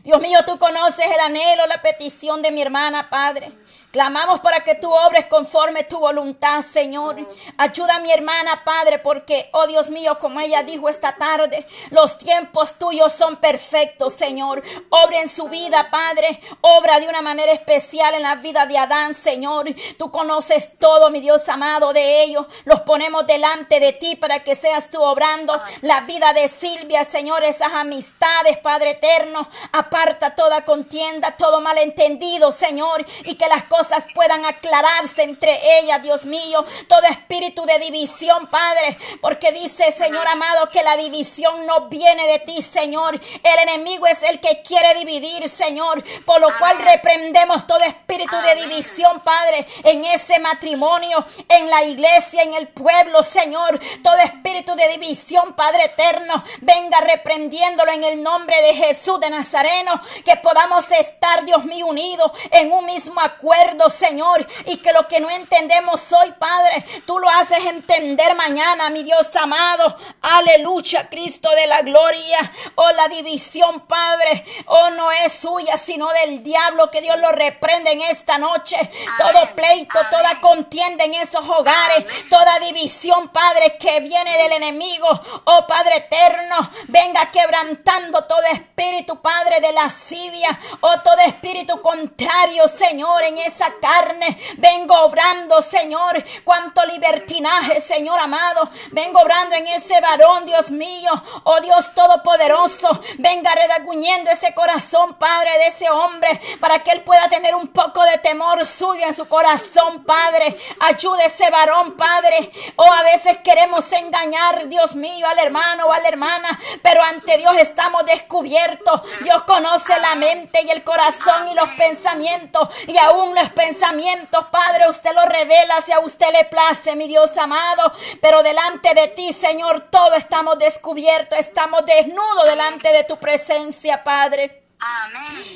Dios 0.03 0.21
mío, 0.21 0.39
tú 0.45 0.59
conoces 0.59 1.05
el 1.05 1.19
anhelo, 1.19 1.65
la 1.65 1.81
petición 1.81 2.41
de 2.41 2.51
mi 2.51 2.61
hermana, 2.61 3.09
Padre. 3.09 3.51
Clamamos 3.95 4.41
para 4.41 4.61
que 4.61 4.75
tú 4.75 4.93
obres 4.93 5.25
conforme 5.27 5.85
tu 5.85 5.99
voluntad, 5.99 6.61
Señor. 6.63 7.15
Ayuda 7.55 7.95
a 7.95 7.99
mi 8.01 8.11
hermana, 8.11 8.61
Padre, 8.65 8.99
porque, 8.99 9.49
oh 9.53 9.67
Dios 9.67 9.89
mío, 9.89 10.19
como 10.19 10.41
ella 10.41 10.63
dijo 10.63 10.89
esta 10.89 11.15
tarde, 11.15 11.65
los 11.91 12.17
tiempos 12.17 12.77
tuyos 12.77 13.13
son 13.13 13.37
perfectos, 13.37 14.13
Señor. 14.15 14.61
Obra 14.89 15.21
en 15.21 15.29
su 15.29 15.47
vida, 15.47 15.89
Padre. 15.89 16.41
Obra 16.59 16.99
de 16.99 17.07
una 17.07 17.21
manera 17.21 17.53
especial 17.53 18.15
en 18.15 18.23
la 18.23 18.35
vida 18.35 18.65
de 18.65 18.77
Adán, 18.77 19.13
Señor. 19.13 19.67
Tú 19.97 20.11
conoces 20.11 20.77
todo, 20.77 21.09
mi 21.09 21.21
Dios 21.21 21.47
amado, 21.47 21.93
de 21.93 22.21
ellos. 22.23 22.47
Los 22.65 22.81
ponemos 22.81 23.25
delante 23.25 23.79
de 23.79 23.93
ti 23.93 24.17
para 24.17 24.43
que 24.43 24.55
seas 24.55 24.89
tú 24.89 25.01
obrando 25.01 25.57
la 25.83 26.01
vida 26.01 26.33
de 26.33 26.49
Silvia, 26.49 27.05
Señor. 27.05 27.45
Esas 27.45 27.71
amistades, 27.71 28.57
Padre 28.57 28.89
eterno. 28.89 29.47
Aparta 29.71 30.35
toda 30.35 30.65
contienda, 30.65 31.37
todo 31.37 31.61
malentendido, 31.61 32.51
Señor. 32.51 33.05
Y 33.23 33.35
que 33.35 33.47
las 33.47 33.63
cosas 33.63 33.84
cosas 33.85 34.05
puedan 34.13 34.45
aclararse 34.45 35.23
entre 35.23 35.79
ellas, 35.79 36.01
Dios 36.01 36.25
mío. 36.25 36.65
Todo 36.87 37.03
espíritu 37.03 37.65
de 37.65 37.79
división, 37.79 38.47
Padre, 38.47 38.97
porque 39.21 39.51
dice, 39.51 39.91
Señor 39.91 40.27
amado, 40.27 40.69
que 40.69 40.83
la 40.83 40.97
división 40.97 41.65
no 41.65 41.87
viene 41.87 42.27
de 42.27 42.39
ti, 42.39 42.61
Señor. 42.61 43.19
El 43.43 43.59
enemigo 43.59 44.07
es 44.07 44.23
el 44.23 44.39
que 44.39 44.63
quiere 44.63 44.95
dividir, 44.95 45.47
Señor, 45.49 46.03
por 46.25 46.41
lo 46.41 46.47
cual 46.57 46.77
reprendemos 46.79 47.67
todo 47.67 47.79
espíritu 47.79 48.35
de 48.37 48.55
división, 48.55 49.19
Padre, 49.21 49.67
en 49.83 50.03
ese 50.05 50.39
matrimonio, 50.39 51.23
en 51.47 51.69
la 51.69 51.83
iglesia, 51.83 52.41
en 52.43 52.53
el 52.55 52.67
pueblo, 52.69 53.21
Señor. 53.23 53.79
Todo 54.03 54.17
espíritu 54.17 54.75
de 54.75 54.87
división, 54.89 55.53
Padre 55.55 55.85
eterno, 55.85 56.43
venga 56.61 57.01
reprendiéndolo 57.01 57.91
en 57.91 58.03
el 58.03 58.23
nombre 58.23 58.59
de 58.61 58.73
Jesús 58.73 59.19
de 59.19 59.29
Nazareno, 59.29 60.01
que 60.23 60.37
podamos 60.37 60.89
estar, 60.91 61.45
Dios 61.45 61.65
mío, 61.65 61.87
unidos 61.87 62.31
en 62.51 62.71
un 62.71 62.85
mismo 62.85 63.21
acuerdo, 63.21 63.74
Señor, 63.89 64.47
y 64.65 64.77
que 64.77 64.93
lo 64.93 65.07
que 65.07 65.19
no 65.19 65.29
entendemos 65.29 66.11
hoy, 66.13 66.33
Padre, 66.39 66.85
tú 67.05 67.19
lo 67.19 67.29
haces 67.29 67.65
entender 67.65 68.35
mañana, 68.35 68.89
mi 68.89 69.03
Dios 69.03 69.35
amado. 69.35 69.97
Aleluya, 70.21 71.09
Cristo 71.09 71.49
de 71.51 71.67
la 71.67 71.81
gloria. 71.81 72.51
Oh, 72.75 72.91
la 72.91 73.07
división, 73.07 73.81
Padre, 73.87 74.45
oh, 74.65 74.89
no 74.91 75.11
es 75.11 75.33
suya, 75.33 75.77
sino 75.77 76.07
del 76.09 76.41
diablo, 76.43 76.89
que 76.89 77.01
Dios 77.01 77.19
lo 77.19 77.31
reprende 77.31 77.91
en 77.91 78.01
esta 78.01 78.37
noche. 78.37 78.77
Todo 79.17 79.55
pleito, 79.55 79.99
toda 80.09 80.39
contienda 80.41 81.03
en 81.03 81.15
esos 81.15 81.47
hogares, 81.47 82.05
toda 82.29 82.59
división, 82.59 83.29
Padre, 83.29 83.77
que 83.77 83.99
viene 83.99 84.37
del 84.37 84.53
enemigo, 84.53 85.07
oh 85.43 85.67
Padre 85.67 85.97
eterno, 85.97 86.69
venga 86.87 87.31
quebrantando 87.31 88.23
todo 88.25 88.43
espíritu, 88.51 89.21
Padre, 89.21 89.59
de 89.59 89.73
lascivia, 89.73 90.59
oh 90.81 90.99
todo 90.99 91.19
espíritu 91.19 91.81
contrario, 91.81 92.67
Señor, 92.67 93.23
en 93.23 93.37
esa 93.55 93.73
carne. 93.79 94.37
Vengo 94.57 94.93
obrando, 95.01 95.61
Señor, 95.61 96.23
cuánto 96.43 96.85
libertinaje, 96.85 97.79
Señor 97.79 98.19
amado. 98.19 98.69
Vengo 98.91 99.21
obrando 99.21 99.55
en 99.55 99.67
ese 99.67 99.99
varón, 100.01 100.45
Dios 100.45 100.71
mío, 100.71 101.11
oh 101.43 101.61
Dios 101.61 101.93
todopoderoso. 101.93 102.99
Venga 103.17 103.53
redaguñendo 103.55 104.29
ese 104.29 104.53
corazón, 104.53 105.15
Padre, 105.15 105.57
de 105.59 105.67
ese 105.67 105.89
hombre, 105.89 106.41
para 106.59 106.79
que 106.79 106.91
él 106.91 107.01
pueda 107.01 107.29
tener 107.29 107.55
un 107.55 107.69
poco 107.69 108.03
de 108.03 108.17
temor 108.17 108.65
suyo 108.65 109.05
en 109.05 109.15
su 109.15 109.27
corazón, 109.27 110.03
Padre. 110.03 110.57
Ayude 110.81 111.25
ese 111.25 111.49
varón, 111.49 111.95
Padre. 111.95 112.51
Oh, 112.75 112.91
a 112.91 113.03
veces 113.03 113.37
queremos 113.43 113.89
engañar, 113.93 114.67
Dios 114.67 114.95
mío, 114.95 115.27
al 115.27 115.39
hermano 115.39 115.85
o 115.85 115.93
a 115.93 115.99
la 115.99 116.09
hermana, 116.09 116.59
pero 116.81 117.01
ante 117.01 117.37
Dios 117.37 117.55
estamos 117.57 118.05
descubiertos. 118.05 119.01
Dios 119.23 119.43
conoce 119.43 119.97
la 119.99 120.15
mente 120.15 120.61
y 120.63 120.69
el 120.69 120.83
corazón 120.83 121.49
y 121.49 121.53
los 121.53 121.69
pensamientos 121.69 122.69
y 122.87 122.97
aún 122.97 123.37
pensamientos, 123.51 124.45
Padre, 124.51 124.89
usted 124.89 125.13
lo 125.13 125.25
revela 125.25 125.81
si 125.85 125.91
a 125.91 125.99
usted 125.99 126.31
le 126.31 126.45
place, 126.45 126.95
mi 126.95 127.07
Dios 127.07 127.35
amado, 127.37 127.91
pero 128.21 128.43
delante 128.43 128.93
de 128.93 129.07
ti, 129.09 129.33
Señor, 129.33 129.89
todo 129.89 130.13
estamos 130.15 130.57
descubiertos, 130.57 131.37
estamos 131.39 131.85
desnudos 131.85 132.45
delante 132.45 132.91
de 132.91 133.03
tu 133.03 133.17
presencia, 133.17 134.03
Padre. 134.03 134.64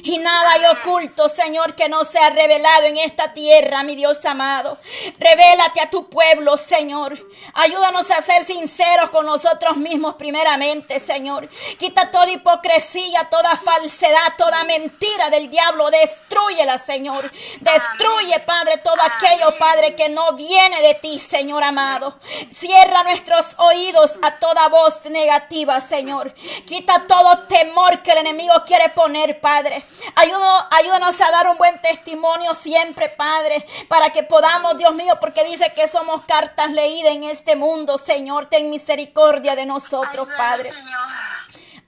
Y 0.03 0.17
nada 0.17 0.53
hay 0.53 0.65
oculto, 0.65 1.27
Señor, 1.27 1.75
que 1.75 1.89
no 1.89 2.03
sea 2.05 2.29
revelado 2.29 2.85
en 2.85 2.97
esta 2.97 3.33
tierra, 3.33 3.83
mi 3.83 3.95
Dios 3.95 4.23
amado. 4.25 4.77
Revélate 5.19 5.81
a 5.81 5.89
tu 5.89 6.09
pueblo, 6.09 6.57
Señor. 6.57 7.19
Ayúdanos 7.53 8.09
a 8.11 8.21
ser 8.21 8.45
sinceros 8.45 9.09
con 9.09 9.25
nosotros 9.25 9.75
mismos 9.77 10.15
primeramente, 10.15 10.99
Señor. 10.99 11.49
Quita 11.77 12.09
toda 12.11 12.31
hipocresía, 12.31 13.27
toda 13.29 13.57
falsedad, 13.57 14.35
toda 14.37 14.63
mentira 14.63 15.29
del 15.29 15.49
diablo. 15.51 15.91
Destruyela, 15.91 16.77
Señor. 16.77 17.29
Destruye, 17.59 18.39
Padre, 18.39 18.77
todo 18.77 19.01
aquello, 19.01 19.53
Padre, 19.59 19.95
que 19.95 20.09
no 20.09 20.33
viene 20.33 20.81
de 20.81 20.95
ti, 20.95 21.19
Señor 21.19 21.63
amado. 21.63 22.19
Cierra 22.49 23.03
nuestros 23.03 23.47
oídos 23.57 24.13
a 24.21 24.39
toda 24.39 24.69
voz 24.69 25.05
negativa, 25.05 25.81
Señor. 25.81 26.33
Quita 26.65 27.05
todo 27.05 27.47
temor 27.47 28.01
que 28.01 28.13
el 28.13 28.19
enemigo 28.19 28.53
quiere 28.65 28.89
poner 28.89 29.08
Padre. 29.41 29.83
ayúdanos 30.15 31.19
a 31.21 31.31
dar 31.31 31.47
un 31.47 31.57
buen 31.57 31.81
testimonio 31.81 32.53
siempre, 32.53 33.09
Padre, 33.09 33.65
para 33.87 34.11
que 34.11 34.23
podamos, 34.23 34.77
Dios 34.77 34.93
mío, 34.93 35.17
porque 35.19 35.43
dice 35.45 35.71
que 35.73 35.87
somos 35.87 36.23
cartas 36.25 36.71
leídas 36.71 37.13
en 37.13 37.23
este 37.23 37.55
mundo, 37.55 37.97
Señor. 37.97 38.47
Ten 38.47 38.69
misericordia 38.69 39.55
de 39.55 39.65
nosotros, 39.65 40.27
Padre. 40.37 40.69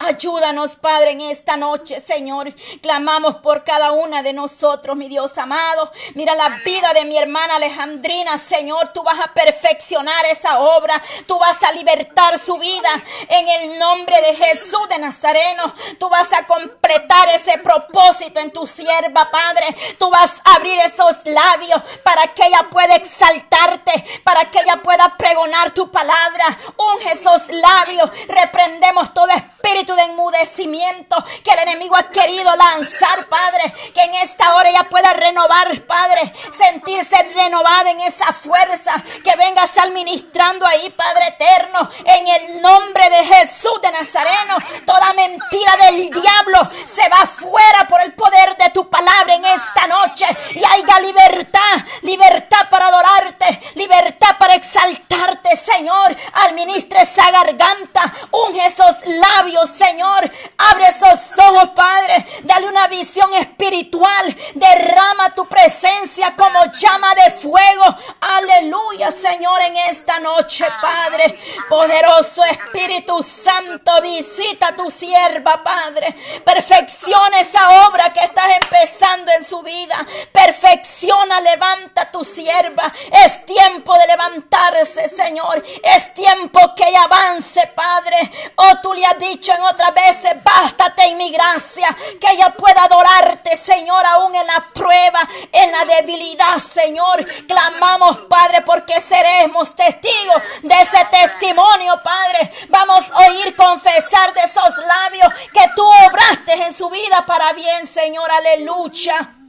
Ayúdanos, 0.04 0.78
Padre, 0.78 1.12
en 1.12 1.22
esta 1.22 1.58
noche, 1.58 2.00
Señor. 2.00 2.52
Clamamos 2.82 3.36
por 3.36 3.64
cada 3.64 3.92
una 3.92 4.24
de 4.24 4.34
nosotros, 4.34 4.98
mi 4.98 5.08
Dios 5.08 5.38
amado. 5.38 5.92
Mira 6.16 6.34
la 6.34 6.50
vida 6.66 6.92
de 6.96 7.06
mi 7.06 7.18
hermana 7.18 7.58
Alejandrina, 7.58 8.40
Señor. 8.40 8.94
Tú 8.94 9.04
vas 9.04 9.20
a 9.20 9.32
perfeccionar 9.32 10.26
esa 10.26 10.60
obra. 10.60 11.00
Tú 11.28 11.38
vas 11.38 11.62
a 11.62 11.72
libertar 11.74 12.40
su 12.40 12.58
vida 12.58 12.90
en 13.30 13.48
el 13.48 13.78
nombre 13.78 14.20
de 14.22 14.34
Jesús 14.34 14.90
de 14.90 14.98
Nazareno. 14.98 15.72
Tú 16.00 16.10
vas 16.10 16.34
a 16.34 16.48
completar 16.48 17.30
ese 17.30 17.60
propósito 17.60 18.40
en 18.40 18.52
tu 18.52 18.66
sierva, 18.66 19.30
Padre. 19.30 19.68
Tú 20.00 20.10
vas 20.10 20.34
a 20.46 20.56
abrir 20.56 20.80
esos 20.80 21.16
labios 21.26 21.80
para 22.04 22.34
que 22.34 22.48
ella 22.48 22.68
pueda 22.72 22.96
exaltarte, 22.96 24.04
para 24.24 24.50
que 24.50 24.62
ella 24.62 24.82
pueda 24.82 25.16
pregonar 25.16 25.72
tu 25.72 25.92
palabra. 25.92 26.58
Unge 26.76 27.12
esos 27.12 27.48
labios. 27.50 28.10
Reprendemos 28.28 29.14
todo 29.14 29.28
espíritu 29.28 29.61
de 29.62 30.04
enmudecimiento 30.04 31.16
que 31.44 31.52
el 31.52 31.60
enemigo 31.60 31.96
ha 31.96 32.10
querido 32.10 32.56
lanzar, 32.56 33.28
Padre. 33.28 33.74
Que 33.94 34.02
en 34.02 34.16
esta 34.16 34.54
hora 34.56 34.70
ella 34.70 34.88
pueda 34.90 35.14
renovar, 35.14 35.82
Padre. 35.84 36.34
Sentirse 36.56 37.16
renovada 37.34 37.90
en 37.90 38.02
esa 38.02 38.34
fuerza. 38.34 39.02
Que 39.24 39.36
vengas 39.38 39.78
administrando 39.78 40.66
ahí, 40.66 40.90
Padre 40.92 41.28
eterno. 41.28 41.90
En 42.06 42.28
el 42.28 42.62
nombre 42.62 43.10
de 43.10 43.26
Jesús 43.26 43.82
de 43.82 43.92
Nazareno. 43.92 44.58
Toda 44.86 45.14
mentira 45.14 45.78
del 45.78 46.10
diablo 46.10 46.60
se 46.64 47.08
va 47.10 47.26
fuera 47.26 47.88
por 47.88 48.02
el 48.02 48.14
poder 48.14 48.58
de 48.58 48.70
tu 48.72 48.90
palabra 48.90 49.36
en 49.36 49.46
esta 49.46 49.88
noche. 49.88 50.26
Y 50.54 50.64
haya 50.64 51.00
libertad. 51.00 51.60
Libertad 52.02 52.70
para 52.70 52.88
adorarte. 52.88 53.62
Libertad 53.76 54.38
para 54.38 54.56
exaltarte, 54.56 55.56
Señor. 55.56 56.16
Administra 56.34 57.02
esa 57.02 57.32
garganta. 57.32 58.14
Unge 58.32 58.66
esos 58.66 58.96
labios, 59.06 59.51
Señor. 59.78 60.32
Abre 60.58 60.88
esos 60.88 61.38
ojos, 61.38 61.70
Padre. 61.76 62.26
Dale 62.44 62.68
una 62.68 62.88
visión 62.88 63.34
espiritual. 63.34 64.36
Derrama 64.56 65.34
tu 65.36 65.48
presencia 65.48 66.34
como 66.36 66.66
llama 66.66 67.14
de 67.16 67.32
fuego. 67.32 67.84
Aleluya, 68.20 69.12
Señor, 69.12 69.62
en 69.62 69.78
esta 69.78 70.20
noche, 70.20 70.66
Padre. 70.82 71.38
Poderoso 71.70 72.44
Espíritu 72.46 73.22
Santo, 73.24 74.02
visita 74.02 74.70
a 74.70 74.76
tu 74.76 74.90
sierva, 74.90 75.62
Padre. 75.64 76.16
Perfecciona 76.46 77.42
esa 77.42 77.88
obra 77.88 78.14
que 78.14 78.24
estás 78.24 78.58
empezando 78.62 79.32
en 79.32 79.46
su 79.46 79.62
vida. 79.62 80.06
Perfecciona, 80.32 81.42
levanta 81.42 82.12
tu 82.12 82.24
sierva. 82.24 82.92
Es 83.12 83.46
tiempo 83.46 83.98
de 83.98 84.08
levantarse, 84.08 85.10
Señor. 85.10 85.64
Es 85.84 86.14
tiempo 86.14 86.74
que 86.76 86.88
ella 86.88 87.04
avance, 87.04 87.68
Padre. 87.76 88.32
Oh, 88.56 88.80
tú 88.82 88.94
le 88.94 89.06
has 89.06 89.20
dicho 89.20 89.41
en 89.50 89.62
otras 89.64 89.94
veces, 89.94 90.44
bástate 90.44 91.04
en 91.04 91.18
mi 91.18 91.32
gracia, 91.32 91.96
que 92.20 92.32
ella 92.32 92.50
pueda 92.52 92.84
adorarte, 92.84 93.58
Señor, 93.58 94.06
aún 94.06 94.36
en 94.36 94.46
la 94.46 94.66
prueba, 94.74 95.28
en 95.52 95.72
la 95.72 95.86
debilidad, 95.86 96.58
Señor. 96.58 97.26
Clamamos, 97.48 98.20
Padre, 98.30 98.62
porque 98.62 99.00
seremos 99.02 99.76
testigos 99.76 100.62
de 100.64 100.82
ese 100.82 101.06
testimonio, 101.06 102.00
Padre. 102.04 102.52
Vamos 102.70 103.04
a 103.12 103.30
oír 103.30 103.56
confesar 103.56 104.34
de 104.34 104.42
esos 104.42 104.78
labios 104.78 105.34
que 105.54 105.68
tú 105.76 105.84
obraste 105.84 106.54
en 106.54 106.74
su 106.74 106.90
vida 106.90 107.26
para 107.26 107.54
bien, 107.54 107.88
Señor. 107.88 108.30
Aleluya. 108.32 109.41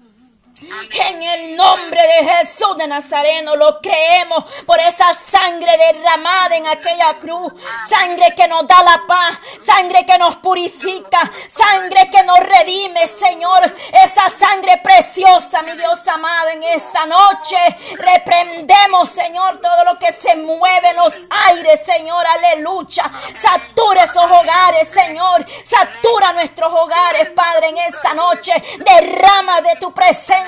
En 0.61 1.23
el 1.23 1.56
nombre 1.56 2.00
de 2.00 2.25
Jesús 2.25 2.76
de 2.76 2.87
Nazareno 2.87 3.56
lo 3.56 3.80
creemos 3.80 4.44
por 4.66 4.78
esa 4.78 5.14
sangre 5.14 5.73
derramada 5.78 6.56
en 6.56 6.66
aquella 6.66 7.14
cruz. 7.14 7.52
Sangre 7.88 8.35
que 8.37 8.47
nos 8.47 8.66
da 8.66 8.82
la 8.82 9.02
paz, 9.06 9.38
sangre 9.64 10.04
que 10.04 10.18
nos 10.18 10.37
purifica, 10.37 11.30
sangre 11.49 12.09
que 12.11 12.23
nos 12.25 12.38
redime, 12.38 13.06
Señor. 13.06 13.75
Esa 13.92 14.28
sangre 14.30 14.78
preciosa, 14.78 15.62
mi 15.62 15.73
Dios 15.73 16.06
amado, 16.06 16.50
en 16.50 16.62
esta 16.64 17.06
noche 17.06 17.56
reprendemos, 17.97 19.09
Señor, 19.09 19.59
todo 19.61 19.85
lo 19.85 19.99
que 19.99 20.12
se 20.12 20.37
mueve 20.37 20.90
en 20.90 20.97
los 20.97 21.14
aires, 21.49 21.80
Señor. 21.85 22.25
Aleluya. 22.26 23.11
Satura 23.40 24.04
esos 24.04 24.25
hogares, 24.25 24.88
Señor. 24.88 25.47
Satura 25.64 26.35
nuestros 26.35 26.73
hogares, 26.73 27.30
Padre, 27.30 27.68
en 27.68 27.78
esta 27.78 28.14
noche. 28.14 28.52
Derrama 28.78 29.61
de 29.62 29.76
tu 29.76 29.92
presencia 29.92 30.41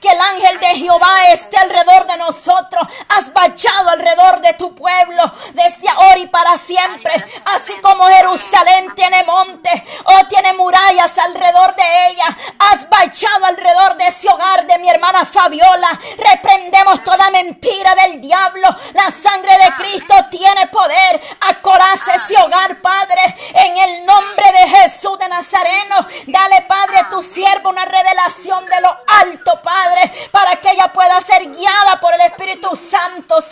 que 0.00 0.08
el 0.08 0.20
ángel 0.20 0.60
de 0.60 0.66
Jehová 0.76 1.28
esté 1.32 1.56
alrededor 1.58 2.06
de 2.06 2.16
nosotros. 2.16 2.86
Has 3.08 3.32
bachado 3.32 3.90
alrededor 3.90 4.40
de 4.40 4.52
tu 4.54 4.74
pueblo 4.74 5.22
desde 5.52 5.88
ahora 5.88 6.18
y 6.18 6.26
para 6.26 6.56
siempre. 6.56 7.12
Así 7.54 7.72
como 7.82 8.04
Jerusalén 8.04 8.94
tiene 8.94 9.24
monte 9.24 9.70
o 10.04 10.26
tiene 10.26 10.52
murallas 10.54 11.16
alrededor 11.18 11.74
de 11.74 12.06
ella. 12.08 12.36
Has 12.58 12.88
bachado 12.88 13.46
alrededor 13.46 13.96
de 13.96 14.06
ese 14.06 14.28
hogar 14.28 14.66
de 14.66 14.78
mi 14.78 14.88
hermana 14.88 15.24
Fabiola. 15.24 15.98
Reprendemos 16.18 17.02
toda 17.04 17.30
mentira 17.30 17.94
del 17.94 18.20
diablo. 18.20 18.68
La 18.94 19.10
sangre 19.10 19.52
de 19.58 19.72
Cristo 19.78 20.14
tiene 20.30 20.66
poder. 20.68 21.20
Acorace 21.40 22.10
ese 22.14 22.40
hogar, 22.42 22.80
Padre, 22.80 23.36
en 23.54 23.78
el 23.78 24.06
nombre 24.06 24.52
de 24.52 24.68
Jesús 24.68 25.18
de 25.18 25.28
Nazareno. 25.28 26.06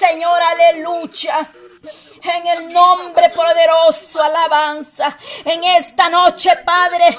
Señor. 0.09 0.41
Aleluya. 0.41 1.51
En 2.23 2.47
el 2.47 2.73
nombre 2.73 3.29
poderoso, 3.31 4.23
alabanza. 4.23 5.17
En 5.45 5.63
esta 5.63 6.09
noche, 6.09 6.51
Padre, 6.65 7.17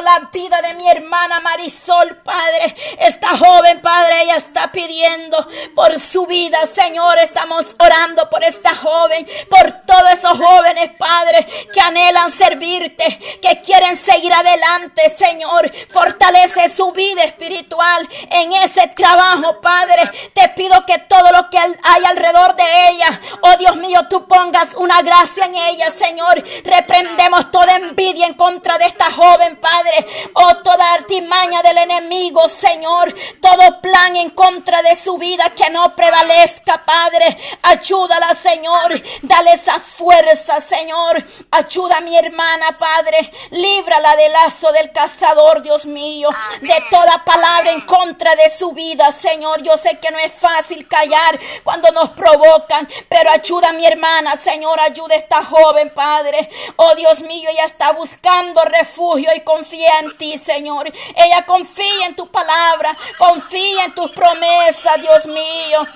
la 0.00 0.28
vida 0.30 0.60
de 0.60 0.74
mi 0.74 0.88
hermana 0.88 1.40
Marisol, 1.40 2.16
Padre. 2.16 2.76
Esta 2.98 3.36
joven, 3.36 3.80
Padre, 3.80 4.22
ella 4.22 4.36
está 4.36 4.70
pidiendo 4.70 5.48
por 5.74 5.98
su 5.98 6.26
vida, 6.26 6.58
Señor. 6.66 7.18
Estamos 7.18 7.66
orando 7.78 8.28
por 8.28 8.44
esta 8.44 8.76
joven, 8.76 9.26
por 9.48 9.72
todos 9.86 10.10
esos 10.12 10.38
jóvenes, 10.38 10.90
Padre, 10.98 11.46
que 11.72 11.80
anhelan 11.80 12.30
servirte, 12.30 13.18
que 13.40 13.62
quieren 13.62 13.96
seguir 13.96 14.32
adelante, 14.32 15.08
Señor. 15.10 15.72
Fortalece 15.88 16.68
su 16.74 16.92
vida 16.92 17.24
espiritual 17.24 18.08
en 18.30 18.52
ese 18.52 18.88
trabajo, 18.88 19.60
Padre. 19.60 20.10
Te 20.34 20.50
pido 20.50 20.84
que 20.84 20.98
todo 20.98 21.32
lo 21.32 21.48
que 21.48 21.58
hay 21.58 22.04
alrededor 22.04 22.54
de 22.56 22.88
ella, 22.90 22.97
oh 23.42 23.56
Dios 23.56 23.76
mío, 23.76 24.06
tú 24.08 24.26
pongas 24.26 24.74
una 24.74 25.02
gracia 25.02 25.46
en 25.46 25.56
ella, 25.56 25.90
Señor. 25.90 26.42
Reprendemos 26.64 27.50
toda 27.50 27.76
envidia 27.76 28.26
en 28.26 28.34
contra 28.34 28.78
de 28.78 28.86
esta 28.86 29.10
joven, 29.12 29.56
Padre. 29.56 30.06
Oh, 30.34 30.56
toda 30.58 30.94
artimaña 30.94 31.62
del 31.62 31.78
enemigo, 31.78 32.48
Señor. 32.48 33.14
Todo 33.40 33.80
plan 33.80 34.16
en 34.16 34.30
contra 34.30 34.82
de 34.82 34.96
su 34.96 35.18
vida 35.18 35.50
que 35.50 35.70
no 35.70 35.94
prevalezca, 35.94 36.84
Padre. 36.84 37.38
Ayúdala, 37.62 38.34
Señor. 38.34 39.00
Dale 39.22 39.52
esa 39.52 39.78
fuerza, 39.78 40.60
Señor. 40.60 41.24
Ayuda 41.50 41.98
a 41.98 42.00
mi 42.00 42.16
hermana, 42.16 42.76
Padre. 42.76 43.30
Líbrala 43.50 44.16
del 44.16 44.32
lazo 44.32 44.72
del 44.72 44.92
cazador, 44.92 45.62
Dios 45.62 45.86
mío. 45.86 46.30
De 46.60 46.82
toda 46.90 47.24
palabra 47.24 47.72
en 47.72 47.82
contra 47.82 48.34
de 48.36 48.50
su 48.56 48.72
vida, 48.72 49.10
Señor. 49.12 49.62
Yo 49.62 49.76
sé 49.76 49.98
que 49.98 50.10
no 50.10 50.18
es 50.18 50.32
fácil 50.32 50.86
callar 50.88 51.38
cuando 51.64 51.90
nos 51.92 52.10
provocan, 52.10 52.88
pero 53.08 53.27
ayuda 53.28 53.70
a 53.70 53.72
mi 53.72 53.86
hermana, 53.86 54.36
Señor, 54.36 54.78
ayuda 54.80 55.14
a 55.14 55.18
esta 55.18 55.44
joven, 55.44 55.90
Padre. 55.94 56.48
Oh 56.76 56.94
Dios 56.94 57.20
mío, 57.20 57.48
ella 57.50 57.64
está 57.64 57.92
buscando 57.92 58.62
refugio 58.64 59.30
y 59.34 59.40
confía 59.40 60.00
en 60.00 60.16
ti, 60.16 60.38
Señor. 60.38 60.92
Ella 61.16 61.44
confía 61.46 62.06
en 62.06 62.16
tu 62.16 62.26
palabra, 62.28 62.96
confía 63.18 63.84
en 63.84 63.94
tus 63.94 64.12
promesas, 64.12 65.00
Dios 65.00 65.26
mío. 65.26 65.86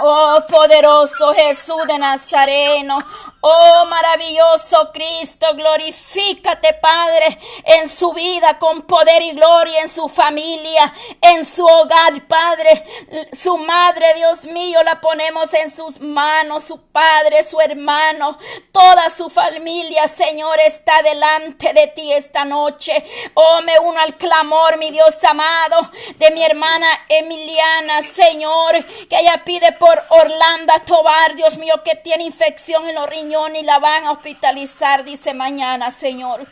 Oh 0.00 0.40
poderoso 0.48 1.32
Jesús 1.34 1.86
de 1.86 1.98
Nazareno, 1.98 2.98
Oh 3.46 3.84
maravilloso 3.90 4.90
Cristo, 4.90 5.48
glorifícate 5.54 6.72
Padre 6.80 7.38
en 7.64 7.90
su 7.90 8.14
vida 8.14 8.58
con 8.58 8.86
poder 8.86 9.20
y 9.20 9.32
gloria, 9.32 9.82
en 9.82 9.90
su 9.90 10.08
familia, 10.08 10.90
en 11.20 11.44
su 11.44 11.62
hogar 11.62 12.26
Padre. 12.26 13.28
Su 13.34 13.58
madre, 13.58 14.14
Dios 14.14 14.44
mío, 14.44 14.82
la 14.82 14.98
ponemos 14.98 15.52
en 15.52 15.70
sus 15.70 16.00
manos, 16.00 16.64
su 16.64 16.80
padre, 16.90 17.42
su 17.42 17.60
hermano, 17.60 18.38
toda 18.72 19.10
su 19.10 19.28
familia, 19.28 20.08
Señor, 20.08 20.58
está 20.60 21.02
delante 21.02 21.74
de 21.74 21.88
ti 21.88 22.14
esta 22.14 22.46
noche. 22.46 23.04
Oh, 23.34 23.60
me 23.60 23.78
uno 23.78 24.00
al 24.00 24.16
clamor, 24.16 24.78
mi 24.78 24.90
Dios 24.90 25.22
amado, 25.22 25.90
de 26.16 26.30
mi 26.30 26.42
hermana 26.42 26.86
Emiliana, 27.10 28.02
Señor, 28.04 28.82
que 29.10 29.18
ella 29.18 29.42
pide 29.44 29.72
por 29.72 30.02
Orlando 30.08 30.72
Tobar, 30.86 31.34
Dios 31.34 31.58
mío, 31.58 31.82
que 31.84 31.96
tiene 31.96 32.24
infección 32.24 32.88
en 32.88 32.94
los 32.94 33.10
riñones 33.10 33.33
y 33.34 33.62
la 33.62 33.80
van 33.80 34.04
a 34.04 34.12
hospitalizar, 34.12 35.02
dice 35.04 35.34
mañana, 35.34 35.90
Señor. 35.90 36.46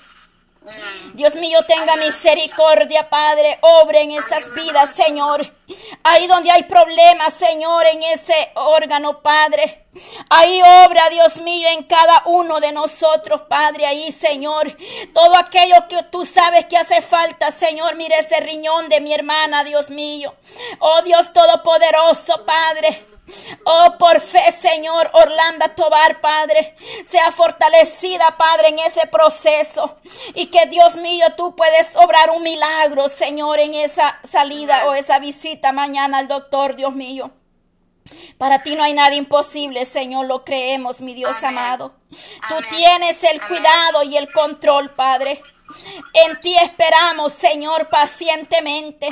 Dios 1.15 1.35
mío, 1.37 1.59
tenga 1.67 1.97
misericordia, 1.97 3.09
Padre. 3.09 3.59
Obre 3.61 4.03
en 4.03 4.13
esas 4.13 4.53
vidas, 4.55 4.95
Señor. 4.95 5.53
Ahí 6.03 6.27
donde 6.27 6.51
hay 6.51 6.65
problemas, 6.65 7.35
Señor, 7.35 7.87
en 7.87 8.03
ese 8.03 8.51
órgano, 8.55 9.23
Padre. 9.23 9.87
Ahí 10.29 10.61
obra, 10.61 11.09
Dios 11.11 11.41
mío, 11.41 11.69
en 11.69 11.85
cada 11.85 12.23
uno 12.27 12.61
de 12.61 12.73
nosotros, 12.73 13.43
Padre. 13.43 13.87
Ahí, 13.87 14.11
Señor. 14.11 14.77
Todo 15.13 15.37
aquello 15.37 15.77
que 15.89 16.03
tú 16.05 16.25
sabes 16.25 16.67
que 16.67 16.77
hace 16.77 17.01
falta, 17.03 17.51
Señor. 17.51 17.95
Mire 17.97 18.19
ese 18.19 18.41
riñón 18.41 18.89
de 18.89 19.01
mi 19.01 19.13
hermana, 19.15 19.65
Dios 19.65 19.91
mío. 19.91 20.35
Oh 20.79 21.03
Dios 21.03 21.33
Todopoderoso, 21.33 22.45
Padre. 22.45 23.12
Oh, 23.65 23.95
por 23.99 24.21
fe, 24.21 24.53
Señor, 24.53 25.11
Orlando 25.13 25.67
Tobar, 25.77 26.21
Padre, 26.21 26.77
sea 27.05 27.31
fortalecida, 27.31 28.37
Padre, 28.37 28.69
en 28.69 28.81
ese 28.81 29.07
proceso. 29.07 29.97
Y 30.35 30.47
que 30.47 30.67
Dios 30.67 30.97
mío, 30.97 31.27
tú 31.37 31.55
puedes 31.55 31.95
obrar 31.97 32.31
un 32.31 32.43
milagro, 32.43 33.09
Señor, 33.09 33.61
en 33.61 33.75
esa 33.75 34.19
salida 34.25 34.87
o 34.87 34.95
esa 34.95 35.19
visita 35.19 35.73
mañana 35.73 36.19
al 36.19 36.29
doctor, 36.29 36.75
Dios 36.75 36.95
mío. 36.95 37.31
Para 38.37 38.59
ti 38.59 38.75
no 38.75 38.83
hay 38.83 38.93
nada 38.93 39.15
imposible, 39.15 39.85
Señor, 39.85 40.27
lo 40.27 40.45
creemos, 40.45 41.01
mi 41.01 41.15
Dios 41.15 41.41
amado. 41.43 41.95
Tú 42.49 42.55
tienes 42.75 43.23
el 43.25 43.41
cuidado 43.41 44.03
y 44.03 44.17
el 44.17 44.31
control, 44.33 44.91
Padre. 44.91 45.41
En 46.13 46.41
ti 46.41 46.55
esperamos, 46.57 47.33
Señor, 47.33 47.89
pacientemente. 47.89 49.09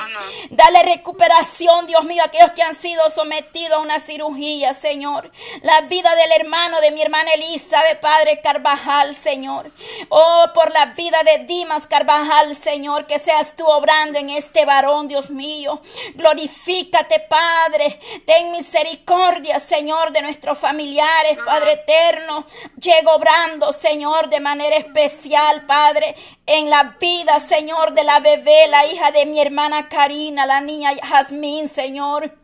Dale 0.50 0.82
recuperación, 0.82 1.86
Dios 1.86 2.04
mío, 2.04 2.22
a 2.22 2.26
aquellos 2.26 2.52
que 2.52 2.62
han 2.62 2.74
sido 2.74 3.08
sometidos 3.10 3.78
a 3.78 3.78
una 3.78 4.00
cirugía, 4.00 4.74
Señor. 4.74 5.30
La 5.62 5.82
vida 5.82 6.14
del 6.14 6.32
hermano 6.32 6.80
de 6.80 6.90
mi 6.90 7.02
hermana 7.02 7.32
Elizabeth, 7.34 8.00
Padre 8.00 8.40
Carvajal, 8.40 9.14
Señor. 9.14 9.70
Oh, 10.08 10.46
por 10.54 10.72
la 10.72 10.86
vida 10.86 11.22
de 11.24 11.44
Dimas 11.44 11.86
Carvajal, 11.86 12.56
Señor, 12.62 13.06
que 13.06 13.18
seas 13.18 13.56
tú 13.56 13.66
obrando 13.66 14.18
en 14.18 14.30
este 14.30 14.64
varón, 14.64 15.08
Dios 15.08 15.30
mío. 15.30 15.80
Glorifícate, 16.14 17.20
Padre. 17.20 17.98
Ten 18.26 18.52
misericordia, 18.52 19.58
Señor, 19.58 20.12
de 20.12 20.22
nuestros 20.22 20.58
familiares, 20.58 21.38
Padre 21.44 21.72
eterno. 21.72 22.44
Llego 22.80 23.12
obrando, 23.12 23.72
Señor, 23.72 24.28
de 24.28 24.40
manera 24.40 24.76
especial, 24.76 25.66
Padre 25.66 26.14
en 26.52 26.68
la 26.68 26.96
vida, 27.00 27.38
Señor, 27.38 27.94
de 27.94 28.02
la 28.02 28.18
bebé, 28.18 28.66
la 28.68 28.84
hija 28.84 29.12
de 29.12 29.24
mi 29.24 29.40
hermana 29.40 29.88
Karina, 29.88 30.46
la 30.46 30.60
niña 30.60 30.90
Jazmín, 31.00 31.68
Señor. 31.68 32.39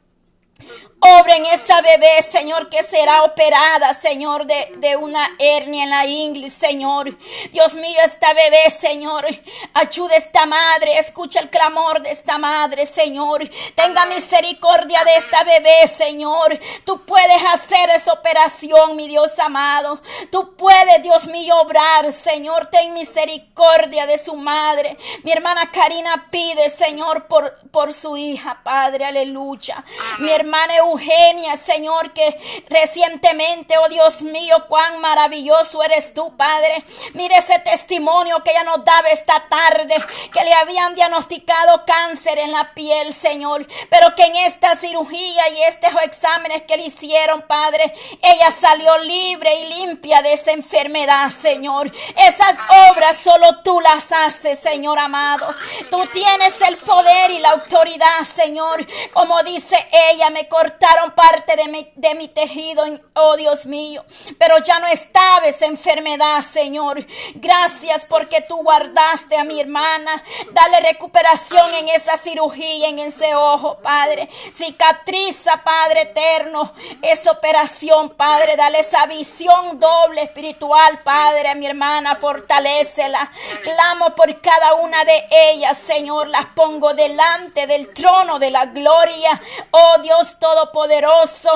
Obra 0.99 1.37
en 1.37 1.45
esa 1.47 1.83
bebé, 1.83 2.23
Señor, 2.23 2.71
que 2.71 2.83
será 2.83 3.23
operada, 3.23 3.93
Señor, 3.93 4.47
de, 4.47 4.73
de, 4.79 4.97
una 4.97 5.29
hernia 5.39 5.85
en 5.85 5.91
la 5.91 6.07
ingle, 6.07 6.51
Señor. 6.51 7.17
Dios 7.53 7.75
mío, 7.75 7.99
esta 8.03 8.33
bebé, 8.33 8.71
Señor, 8.71 9.27
ayude 9.75 10.15
a 10.15 10.19
esta 10.19 10.47
madre, 10.47 10.99
escucha 10.99 11.41
el 11.41 11.51
clamor 11.51 12.01
de 12.01 12.11
esta 12.11 12.39
madre, 12.39 12.87
Señor. 12.87 13.49
Tenga 13.75 14.07
misericordia 14.07 15.05
de 15.05 15.17
esta 15.17 15.45
bebé, 15.45 15.87
Señor. 15.87 16.59
Tú 16.85 17.05
puedes 17.05 17.45
hacer 17.53 17.91
esa 17.91 18.15
operación, 18.15 18.97
mi 18.97 19.07
Dios 19.07 19.39
amado. 19.39 20.01
Tú 20.31 20.57
puedes, 20.57 21.03
Dios 21.03 21.29
mío, 21.29 21.57
obrar, 21.61 22.11
Señor. 22.11 22.67
Ten 22.67 22.95
misericordia 22.95 24.07
de 24.07 24.17
su 24.17 24.35
madre. 24.35 24.97
Mi 25.23 25.31
hermana 25.31 25.71
Karina 25.71 26.27
pide, 26.33 26.71
Señor, 26.71 27.27
por, 27.27 27.61
por 27.71 27.93
su 27.93 28.17
hija, 28.17 28.61
Padre, 28.65 29.05
aleluya. 29.05 29.85
Mi 30.19 30.31
hermana 30.31 30.46
Eugenia, 30.55 31.57
Señor, 31.57 32.13
que 32.13 32.65
recientemente, 32.69 33.77
oh 33.79 33.89
Dios 33.89 34.23
mío, 34.23 34.65
cuán 34.69 35.01
maravilloso 35.01 35.83
eres 35.83 36.15
tú, 36.15 36.37
Padre. 36.37 36.85
Mire 37.15 37.37
ese 37.37 37.59
testimonio 37.61 38.43
que 38.43 38.51
ella 38.51 38.65
nos 38.65 38.85
daba 38.85 39.09
esta 39.09 39.47
tarde, 39.49 39.95
que 40.33 40.45
le 40.45 40.55
habían 40.55 40.95
diagnosticado 40.95 41.85
cáncer 41.85 42.39
en 42.39 42.53
la 42.53 42.75
piel, 42.75 43.13
Señor, 43.13 43.67
pero 43.91 44.15
que 44.15 44.25
en 44.25 44.37
esta 44.37 44.77
cirugía 44.77 45.49
y 45.51 45.63
estos 45.63 45.91
exámenes 46.03 46.63
que 46.63 46.77
le 46.77 46.87
hicieron, 46.87 47.43
Padre, 47.43 47.93
ella 48.23 48.51
salió 48.51 48.99
libre 48.99 49.55
y 49.55 49.69
limpia 49.75 50.23
de 50.23 50.33
esa 50.33 50.53
enfermedad, 50.53 51.31
Señor. 51.31 51.91
Esas 52.17 52.57
obras 52.91 53.17
solo 53.19 53.63
tú 53.63 53.81
las 53.81 54.11
haces, 54.11 54.59
Señor 54.59 54.99
amado. 54.99 55.55
Tú 55.91 56.05
tienes 56.13 56.61
el 56.63 56.77
poder 56.79 57.31
y 57.31 57.39
la 57.39 57.51
autoridad, 57.51 58.23
Señor. 58.25 58.87
Como 59.13 59.43
dice 59.43 59.77
ella, 60.13 60.31
me 60.37 60.49
cortaron 60.49 61.13
parte 61.13 61.57
de 61.57 61.67
mi, 61.69 61.91
de 61.95 62.15
mi 62.15 62.29
tejido, 62.29 62.85
oh 63.15 63.39
Dios 63.39 63.65
mío, 63.65 64.05
pero 64.39 64.59
ya 64.59 64.79
no 64.79 64.87
estaba 64.87 65.47
esa 65.47 65.65
enfermedad, 65.65 66.43
Señor. 66.43 67.07
Gracias 67.37 68.05
porque 68.05 68.43
tú 68.43 68.57
guardaste 68.63 69.39
a 69.39 69.45
mi 69.45 69.59
hermana. 69.59 70.23
Dale 70.53 70.81
recuperación 70.81 71.73
en 71.73 71.89
esa 71.89 72.19
cirugía, 72.19 72.89
en 72.89 72.99
ese 72.99 73.35
ojo, 73.35 73.79
Padre. 73.79 74.29
Cicatriza, 74.53 75.65
Padre 75.65 76.03
eterno, 76.03 76.71
esa 77.01 77.31
operación, 77.31 78.11
Padre. 78.11 78.57
Dale 78.57 78.81
esa 78.81 79.07
visión 79.07 79.81
doble 79.81 80.21
espiritual, 80.21 81.01
Padre, 81.03 81.49
a 81.49 81.55
mi 81.55 81.65
hermana. 81.65 82.15
Fortalécela. 82.15 83.31
Clamo 83.63 84.15
por 84.15 84.39
cada 84.43 84.75
una 84.75 85.03
de 85.07 85.29
ellas, 85.31 85.79
Señor. 85.79 86.29
Las 86.29 86.45
pongo 86.55 86.93
delante 86.93 87.67
del 87.67 87.89
trono 87.95 88.39
de 88.39 88.51
la 88.51 88.67
gloria. 88.67 89.41
Oh 89.71 89.97
Dios 90.03 90.26
Todopoderoso. 90.35 91.51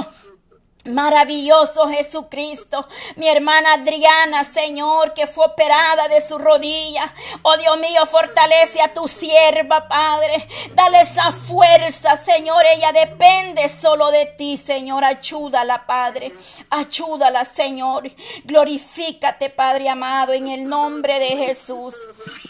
Maravilloso 0.87 1.89
Jesucristo, 1.91 2.89
mi 3.17 3.29
hermana 3.29 3.75
Adriana, 3.75 4.45
Señor, 4.45 5.13
que 5.13 5.27
fue 5.27 5.45
operada 5.45 6.09
de 6.09 6.23
su 6.23 6.39
rodilla. 6.39 7.13
Oh 7.43 7.55
Dios 7.59 7.77
mío, 7.79 8.07
fortalece 8.07 8.81
a 8.81 8.95
tu 8.95 9.07
sierva, 9.07 9.87
Padre. 9.89 10.49
Dale 10.75 11.03
esa 11.03 11.33
fuerza, 11.33 12.17
Señor. 12.17 12.65
Ella 12.65 12.93
depende 12.93 13.69
solo 13.69 14.11
de 14.11 14.25
ti, 14.25 14.57
Señor. 14.57 15.05
Ayúdala, 15.05 15.85
Padre. 15.85 16.33
Ayúdala, 16.71 17.45
Señor. 17.45 18.11
Glorifícate, 18.45 19.51
Padre 19.51 19.91
amado, 19.91 20.33
en 20.33 20.49
el 20.49 20.67
nombre 20.67 21.19
de 21.19 21.37
Jesús. 21.37 21.95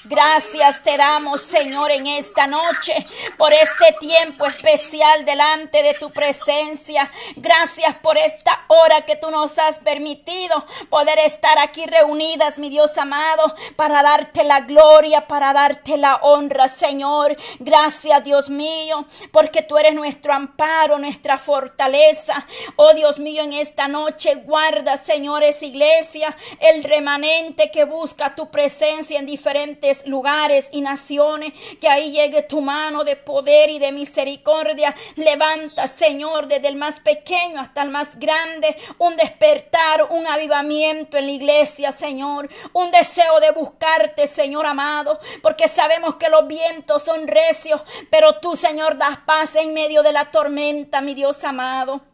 Gracias 0.05 0.85
te 0.85 0.97
damos, 0.97 1.41
Señor, 1.41 1.91
en 1.91 2.07
esta 2.07 2.47
noche 2.47 2.95
por 3.37 3.53
este 3.53 3.97
tiempo 3.99 4.47
especial 4.47 5.25
delante 5.25 5.83
de 5.83 5.95
tu 5.95 6.11
presencia. 6.11 7.11
Gracias 7.35 7.97
por 7.97 8.20
esta 8.25 8.65
hora 8.69 9.05
que 9.07 9.17
tú 9.17 9.31
nos 9.31 9.59
has 9.59 9.79
permitido 9.79 10.65
poder 10.89 11.19
estar 11.21 11.59
aquí 11.59 11.87
reunidas, 11.87 12.59
mi 12.59 12.71
Dios 12.71 12.97
amado, 12.99 13.55
para 13.77 14.03
darte 14.03 14.45
la 14.45 14.61
gloria, 14.61 15.27
para 15.27 15.53
darte 15.53 15.97
la 15.97 16.17
honra, 16.17 16.69
Señor. 16.69 17.37
Gracias, 17.59 18.25
Dios 18.25 18.51
mío, 18.51 19.07
porque 19.33 19.63
tú 19.63 19.79
eres 19.79 19.95
nuestro 19.95 20.33
amparo, 20.33 20.99
nuestra 20.99 21.39
fortaleza. 21.39 22.47
Oh 22.77 22.93
Dios 22.95 23.19
mío, 23.19 23.43
en 23.43 23.53
esta 23.53 23.89
noche 23.89 24.37
guarda, 24.37 24.97
señores, 24.97 25.63
iglesia, 25.63 26.37
el 26.61 26.85
remanente 26.85 27.71
que 27.71 27.85
busca 27.85 28.35
tu 28.35 28.51
presencia 28.51 29.19
en 29.19 29.27
diferentes 29.27 30.07
lugares 30.07 30.69
y 30.73 30.81
naciones. 30.81 31.53
Que 31.81 31.89
ahí 31.89 32.13
llegue 32.13 32.43
tu 32.43 32.61
mano 32.61 33.05
de 33.05 33.17
poder 33.17 33.71
y 33.71 33.79
de 33.79 33.93
misericordia. 33.93 34.95
Levanta, 35.17 35.89
Señor, 35.89 36.47
desde 36.47 36.69
el 36.69 36.77
más 36.77 37.01
pequeño 37.01 37.61
hasta 37.61 37.83
el 37.83 37.91
más 37.91 38.10
grande, 38.17 38.77
un 38.99 39.17
despertar, 39.17 40.09
un 40.11 40.27
avivamiento 40.27 41.17
en 41.17 41.27
la 41.27 41.33
iglesia, 41.33 41.93
Señor, 41.93 42.49
un 42.73 42.91
deseo 42.91 43.41
de 43.41 43.51
buscarte, 43.53 44.27
Señor 44.27 44.67
amado, 44.67 45.19
porque 45.43 45.69
sabemos 45.69 46.17
que 46.17 46.29
los 46.29 46.47
vientos 46.47 47.03
son 47.03 47.27
recios, 47.27 47.81
pero 48.11 48.41
tú, 48.41 48.57
Señor, 48.57 48.99
das 48.99 49.19
paz 49.19 49.55
en 49.57 49.75
medio 49.75 50.03
de 50.03 50.13
la 50.13 50.31
tormenta, 50.31 51.01
mi 51.01 51.15
Dios 51.15 51.43
amado. 51.45 52.10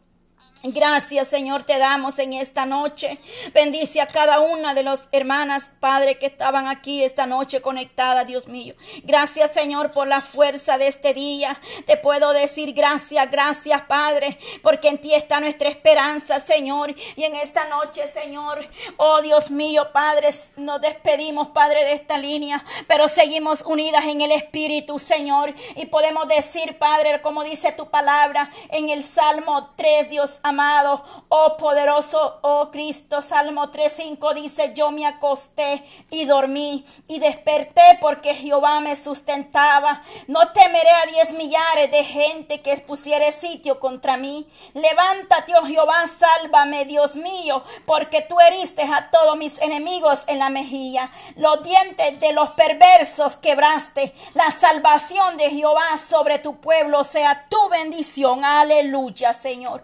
Gracias, 0.63 1.27
Señor, 1.27 1.63
te 1.63 1.77
damos 1.77 2.17
en 2.17 2.33
esta 2.33 2.65
noche. 2.65 3.19
Bendice 3.53 4.01
a 4.01 4.07
cada 4.07 4.39
una 4.39 4.73
de 4.73 4.81
las 4.81 5.07
hermanas, 5.11 5.67
Padre, 5.79 6.17
que 6.17 6.25
estaban 6.25 6.67
aquí 6.67 7.03
esta 7.03 7.27
noche 7.27 7.61
conectadas, 7.61 8.25
Dios 8.25 8.47
mío. 8.47 8.73
Gracias, 9.03 9.53
Señor, 9.53 9.91
por 9.91 10.07
la 10.07 10.21
fuerza 10.21 10.79
de 10.79 10.87
este 10.87 11.13
día. 11.13 11.61
Te 11.85 11.95
puedo 11.95 12.33
decir 12.33 12.73
gracias, 12.73 13.29
gracias, 13.29 13.83
Padre, 13.83 14.39
porque 14.63 14.87
en 14.87 14.97
ti 14.97 15.13
está 15.13 15.39
nuestra 15.39 15.69
esperanza, 15.69 16.39
Señor. 16.39 16.95
Y 17.15 17.23
en 17.23 17.35
esta 17.35 17.65
noche, 17.65 18.07
Señor, 18.07 18.67
oh 18.97 19.21
Dios 19.21 19.51
mío, 19.51 19.91
Padre, 19.93 20.29
nos 20.55 20.81
despedimos, 20.81 21.49
Padre, 21.49 21.83
de 21.85 21.93
esta 21.93 22.17
línea, 22.17 22.65
pero 22.87 23.07
seguimos 23.07 23.61
unidas 23.61 24.05
en 24.05 24.21
el 24.21 24.31
Espíritu, 24.31 24.97
Señor. 24.97 25.53
Y 25.75 25.85
podemos 25.85 26.27
decir, 26.27 26.79
Padre, 26.79 27.21
como 27.21 27.43
dice 27.43 27.71
tu 27.73 27.91
palabra 27.91 28.49
en 28.69 28.89
el 28.89 29.03
Salmo 29.03 29.69
3, 29.75 30.09
Dios 30.09 30.39
amado, 30.47 31.03
oh 31.29 31.57
poderoso, 31.57 32.39
oh 32.41 32.69
Cristo. 32.71 33.21
Salmo 33.21 33.71
3.5 33.71 34.33
dice, 34.33 34.71
yo 34.73 34.91
me 34.91 35.05
acosté 35.05 35.83
y 36.09 36.25
dormí 36.25 36.85
y 37.07 37.19
desperté 37.19 37.97
porque 37.99 38.33
Jehová 38.33 38.79
me 38.79 38.95
sustentaba. 38.95 40.01
No 40.27 40.51
temeré 40.51 40.89
a 40.89 41.05
diez 41.07 41.33
millares 41.33 41.91
de 41.91 42.03
gente 42.03 42.61
que 42.61 42.77
pusiere 42.77 43.31
sitio 43.31 43.79
contra 43.79 44.17
mí. 44.17 44.47
Levántate, 44.73 45.53
oh 45.55 45.65
Jehová, 45.65 46.05
sálvame, 46.07 46.85
Dios 46.85 47.15
mío, 47.15 47.63
porque 47.85 48.21
tú 48.21 48.37
heriste 48.39 48.83
a 48.83 49.09
todos 49.11 49.37
mis 49.37 49.57
enemigos 49.61 50.19
en 50.27 50.39
la 50.39 50.49
mejilla. 50.49 51.11
Los 51.35 51.63
dientes 51.63 52.19
de 52.19 52.33
los 52.33 52.51
perversos 52.51 53.35
quebraste. 53.35 54.13
La 54.33 54.51
salvación 54.51 55.37
de 55.37 55.49
Jehová 55.49 55.97
sobre 55.97 56.39
tu 56.39 56.57
pueblo 56.57 57.03
sea 57.03 57.47
tu 57.49 57.69
bendición. 57.69 58.45
Aleluya, 58.45 59.33
Señor 59.33 59.83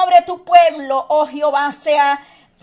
sobre 0.00 0.22
tu 0.22 0.44
pueblo, 0.44 1.04
oh 1.08 1.26
Jehová, 1.26 1.70
sea 1.72 2.20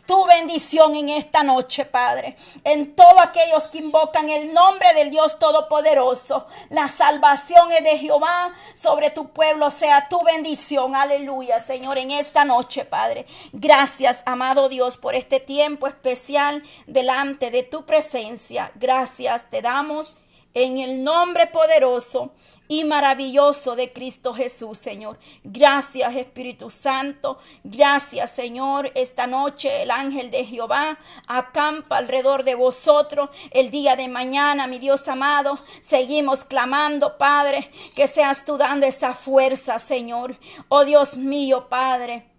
tu 0.08 0.26
bendición 0.26 0.96
en 0.96 1.10
esta 1.10 1.44
noche, 1.44 1.86
Padre. 1.86 2.36
En 2.64 2.96
todos 2.96 3.22
aquellos 3.22 3.66
que 3.66 3.80
invocan 3.80 4.30
el 4.30 4.54
nombre 4.54 4.94
del 4.94 5.12
Dios 5.12 5.38
Todopoderoso. 5.38 6.48
La 6.70 6.88
salvación 6.88 7.72
es 7.74 7.84
de 7.84 7.98
Jehová. 7.98 8.54
Sobre 8.74 9.12
tu 9.12 9.30
pueblo 9.30 9.70
sea 9.70 10.08
tu 10.08 10.24
bendición. 10.24 10.96
Aleluya, 10.96 11.60
Señor, 11.60 11.98
en 11.98 12.12
esta 12.12 12.46
noche, 12.46 12.86
Padre. 12.86 13.28
Gracias, 13.52 14.20
amado 14.26 14.70
Dios, 14.70 14.98
por 14.98 15.14
este 15.14 15.40
tiempo 15.40 15.88
especial 15.88 16.64
delante 16.88 17.52
de 17.52 17.64
tu 17.64 17.86
presencia. 17.86 18.72
Gracias 18.76 19.48
te 19.50 19.62
damos 19.62 20.14
en 20.58 20.80
el 20.80 21.04
nombre 21.04 21.46
poderoso 21.46 22.32
y 22.68 22.84
maravilloso 22.84 23.76
de 23.76 23.94
Cristo 23.94 24.34
Jesús, 24.34 24.80
Señor. 24.80 25.20
Gracias, 25.44 26.16
Espíritu 26.16 26.72
Santo. 26.72 27.38
Gracias, 27.64 28.32
Señor. 28.32 28.92
Esta 28.96 29.28
noche 29.28 29.84
el 29.84 29.92
ángel 29.92 30.32
de 30.32 30.46
Jehová 30.46 30.98
acampa 31.28 31.98
alrededor 31.98 32.44
de 32.44 32.56
vosotros. 32.56 33.30
El 33.52 33.70
día 33.70 33.96
de 33.96 34.08
mañana, 34.08 34.66
mi 34.66 34.80
Dios 34.80 35.08
amado, 35.08 35.60
seguimos 35.80 36.44
clamando, 36.44 37.20
Padre, 37.20 37.70
que 37.96 38.08
seas 38.08 38.44
tú 38.44 38.58
dando 38.58 38.88
esa 38.88 39.14
fuerza, 39.14 39.78
Señor. 39.78 40.38
Oh 40.70 40.86
Dios 40.86 41.18
mío, 41.18 41.68
Padre. 41.70 42.37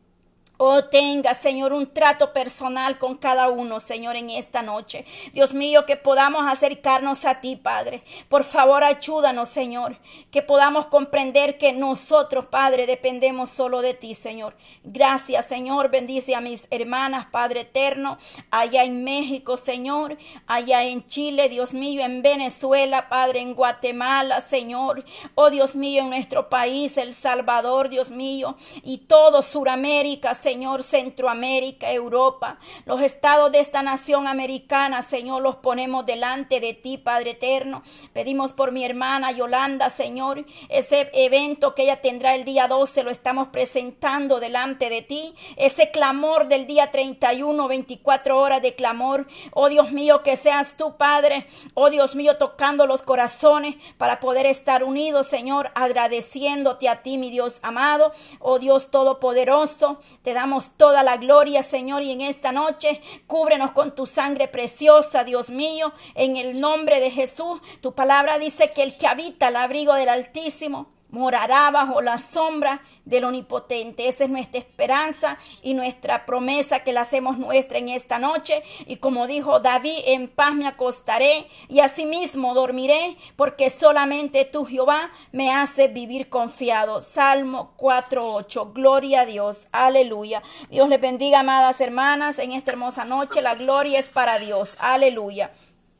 Oh, 0.60 0.82
tenga, 0.82 1.34
Señor, 1.34 1.72
un 1.72 1.86
trato 1.86 2.32
personal 2.32 2.98
con 2.98 3.16
cada 3.16 3.48
uno, 3.48 3.78
Señor, 3.78 4.16
en 4.16 4.28
esta 4.28 4.60
noche. 4.60 5.04
Dios 5.32 5.54
mío, 5.54 5.86
que 5.86 5.96
podamos 5.96 6.50
acercarnos 6.50 7.24
a 7.24 7.40
ti, 7.40 7.54
Padre. 7.54 8.02
Por 8.28 8.42
favor, 8.42 8.82
ayúdanos, 8.82 9.50
Señor, 9.50 9.96
que 10.32 10.42
podamos 10.42 10.86
comprender 10.86 11.58
que 11.58 11.72
nosotros, 11.72 12.46
Padre, 12.46 12.86
dependemos 12.86 13.50
solo 13.50 13.82
de 13.82 13.94
ti, 13.94 14.14
Señor. 14.14 14.56
Gracias, 14.82 15.46
Señor. 15.46 15.90
Bendice 15.92 16.34
a 16.34 16.40
mis 16.40 16.66
hermanas, 16.72 17.28
Padre 17.30 17.60
eterno, 17.60 18.18
allá 18.50 18.82
en 18.82 19.04
México, 19.04 19.56
Señor, 19.56 20.18
allá 20.48 20.82
en 20.82 21.06
Chile, 21.06 21.48
Dios 21.48 21.72
mío, 21.72 22.02
en 22.02 22.20
Venezuela, 22.20 23.08
Padre, 23.08 23.42
en 23.42 23.54
Guatemala, 23.54 24.40
Señor. 24.40 25.04
Oh, 25.36 25.50
Dios 25.50 25.76
mío, 25.76 26.02
en 26.02 26.10
nuestro 26.10 26.48
país, 26.48 26.96
El 26.96 27.14
Salvador, 27.14 27.90
Dios 27.90 28.10
mío, 28.10 28.56
y 28.82 28.98
todo 28.98 29.42
Suramérica, 29.42 30.34
Señor. 30.34 30.47
Señor, 30.48 30.82
Centroamérica, 30.82 31.92
Europa, 31.92 32.58
los 32.86 33.02
estados 33.02 33.52
de 33.52 33.60
esta 33.60 33.82
nación 33.82 34.26
americana, 34.26 35.02
Señor, 35.02 35.42
los 35.42 35.56
ponemos 35.56 36.06
delante 36.06 36.58
de 36.58 36.72
ti, 36.72 36.96
Padre 36.96 37.32
eterno. 37.32 37.82
Pedimos 38.14 38.54
por 38.54 38.72
mi 38.72 38.82
hermana 38.82 39.30
Yolanda, 39.30 39.90
Señor, 39.90 40.46
ese 40.70 41.10
evento 41.12 41.74
que 41.74 41.82
ella 41.82 42.00
tendrá 42.00 42.34
el 42.34 42.46
día 42.46 42.66
12, 42.66 43.02
lo 43.02 43.10
estamos 43.10 43.48
presentando 43.48 44.40
delante 44.40 44.88
de 44.88 45.02
ti. 45.02 45.34
Ese 45.56 45.90
clamor 45.90 46.48
del 46.48 46.66
día 46.66 46.90
31, 46.90 47.68
24 47.68 48.40
horas 48.40 48.62
de 48.62 48.74
clamor. 48.74 49.26
Oh 49.52 49.68
Dios 49.68 49.92
mío, 49.92 50.22
que 50.22 50.36
seas 50.36 50.78
tú, 50.78 50.96
Padre. 50.96 51.46
Oh 51.74 51.90
Dios 51.90 52.14
mío, 52.14 52.38
tocando 52.38 52.86
los 52.86 53.02
corazones 53.02 53.76
para 53.98 54.18
poder 54.18 54.46
estar 54.46 54.82
unidos, 54.82 55.26
Señor, 55.26 55.70
agradeciéndote 55.74 56.88
a 56.88 57.02
ti, 57.02 57.18
mi 57.18 57.28
Dios 57.28 57.56
amado. 57.60 58.12
Oh 58.38 58.58
Dios 58.58 58.90
todopoderoso, 58.90 60.00
te 60.22 60.37
damos 60.38 60.70
toda 60.76 61.02
la 61.02 61.16
gloria, 61.16 61.64
Señor, 61.64 62.04
y 62.04 62.12
en 62.12 62.20
esta 62.20 62.52
noche 62.52 63.02
cúbrenos 63.26 63.72
con 63.72 63.96
tu 63.96 64.06
sangre 64.06 64.46
preciosa, 64.46 65.24
Dios 65.24 65.50
mío, 65.50 65.92
en 66.14 66.36
el 66.36 66.60
nombre 66.60 67.00
de 67.00 67.10
Jesús. 67.10 67.60
Tu 67.80 67.92
palabra 67.92 68.38
dice 68.38 68.72
que 68.72 68.84
el 68.84 68.96
que 68.96 69.08
habita 69.08 69.48
el 69.48 69.56
abrigo 69.56 69.94
del 69.94 70.08
Altísimo 70.08 70.97
morará 71.10 71.70
bajo 71.70 72.00
la 72.00 72.18
sombra 72.18 72.82
del 73.04 73.24
Omnipotente. 73.24 74.08
Esa 74.08 74.24
es 74.24 74.30
nuestra 74.30 74.58
esperanza 74.58 75.38
y 75.62 75.74
nuestra 75.74 76.26
promesa 76.26 76.80
que 76.80 76.92
la 76.92 77.02
hacemos 77.02 77.38
nuestra 77.38 77.78
en 77.78 77.88
esta 77.88 78.18
noche. 78.18 78.62
Y 78.86 78.96
como 78.96 79.26
dijo 79.26 79.60
David, 79.60 79.98
en 80.06 80.28
paz 80.28 80.54
me 80.54 80.66
acostaré 80.66 81.48
y 81.68 81.80
asimismo 81.80 82.54
dormiré, 82.54 83.16
porque 83.36 83.70
solamente 83.70 84.44
tú, 84.44 84.64
Jehová, 84.64 85.10
me 85.32 85.52
haces 85.52 85.92
vivir 85.92 86.28
confiado. 86.28 87.00
Salmo 87.00 87.72
4.8. 87.78 88.72
Gloria 88.72 89.22
a 89.22 89.26
Dios. 89.26 89.68
Aleluya. 89.72 90.42
Dios 90.70 90.88
les 90.88 91.00
bendiga, 91.00 91.40
amadas 91.40 91.80
hermanas, 91.80 92.38
en 92.38 92.52
esta 92.52 92.72
hermosa 92.72 93.04
noche. 93.04 93.42
La 93.42 93.54
gloria 93.54 93.98
es 93.98 94.08
para 94.08 94.38
Dios. 94.38 94.76
Aleluya. 94.78 95.50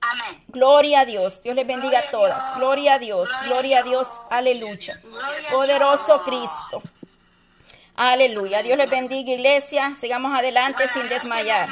Amén. 0.00 0.42
Gloria 0.48 1.00
a 1.00 1.04
Dios. 1.04 1.42
Dios 1.42 1.54
les 1.56 1.66
bendiga 1.66 1.98
a 1.98 2.10
todas. 2.10 2.56
Gloria 2.56 2.94
a 2.94 2.98
Dios. 2.98 3.28
Gloria 3.46 3.80
a 3.80 3.82
Dios. 3.82 4.08
Aleluya. 4.30 5.00
Poderoso 5.50 6.22
Cristo. 6.22 6.82
Aleluya. 7.94 8.62
Dios 8.62 8.78
les 8.78 8.88
bendiga, 8.88 9.32
iglesia. 9.32 9.94
Sigamos 10.00 10.38
adelante 10.38 10.86
sin 10.88 11.08
desmayar. 11.08 11.68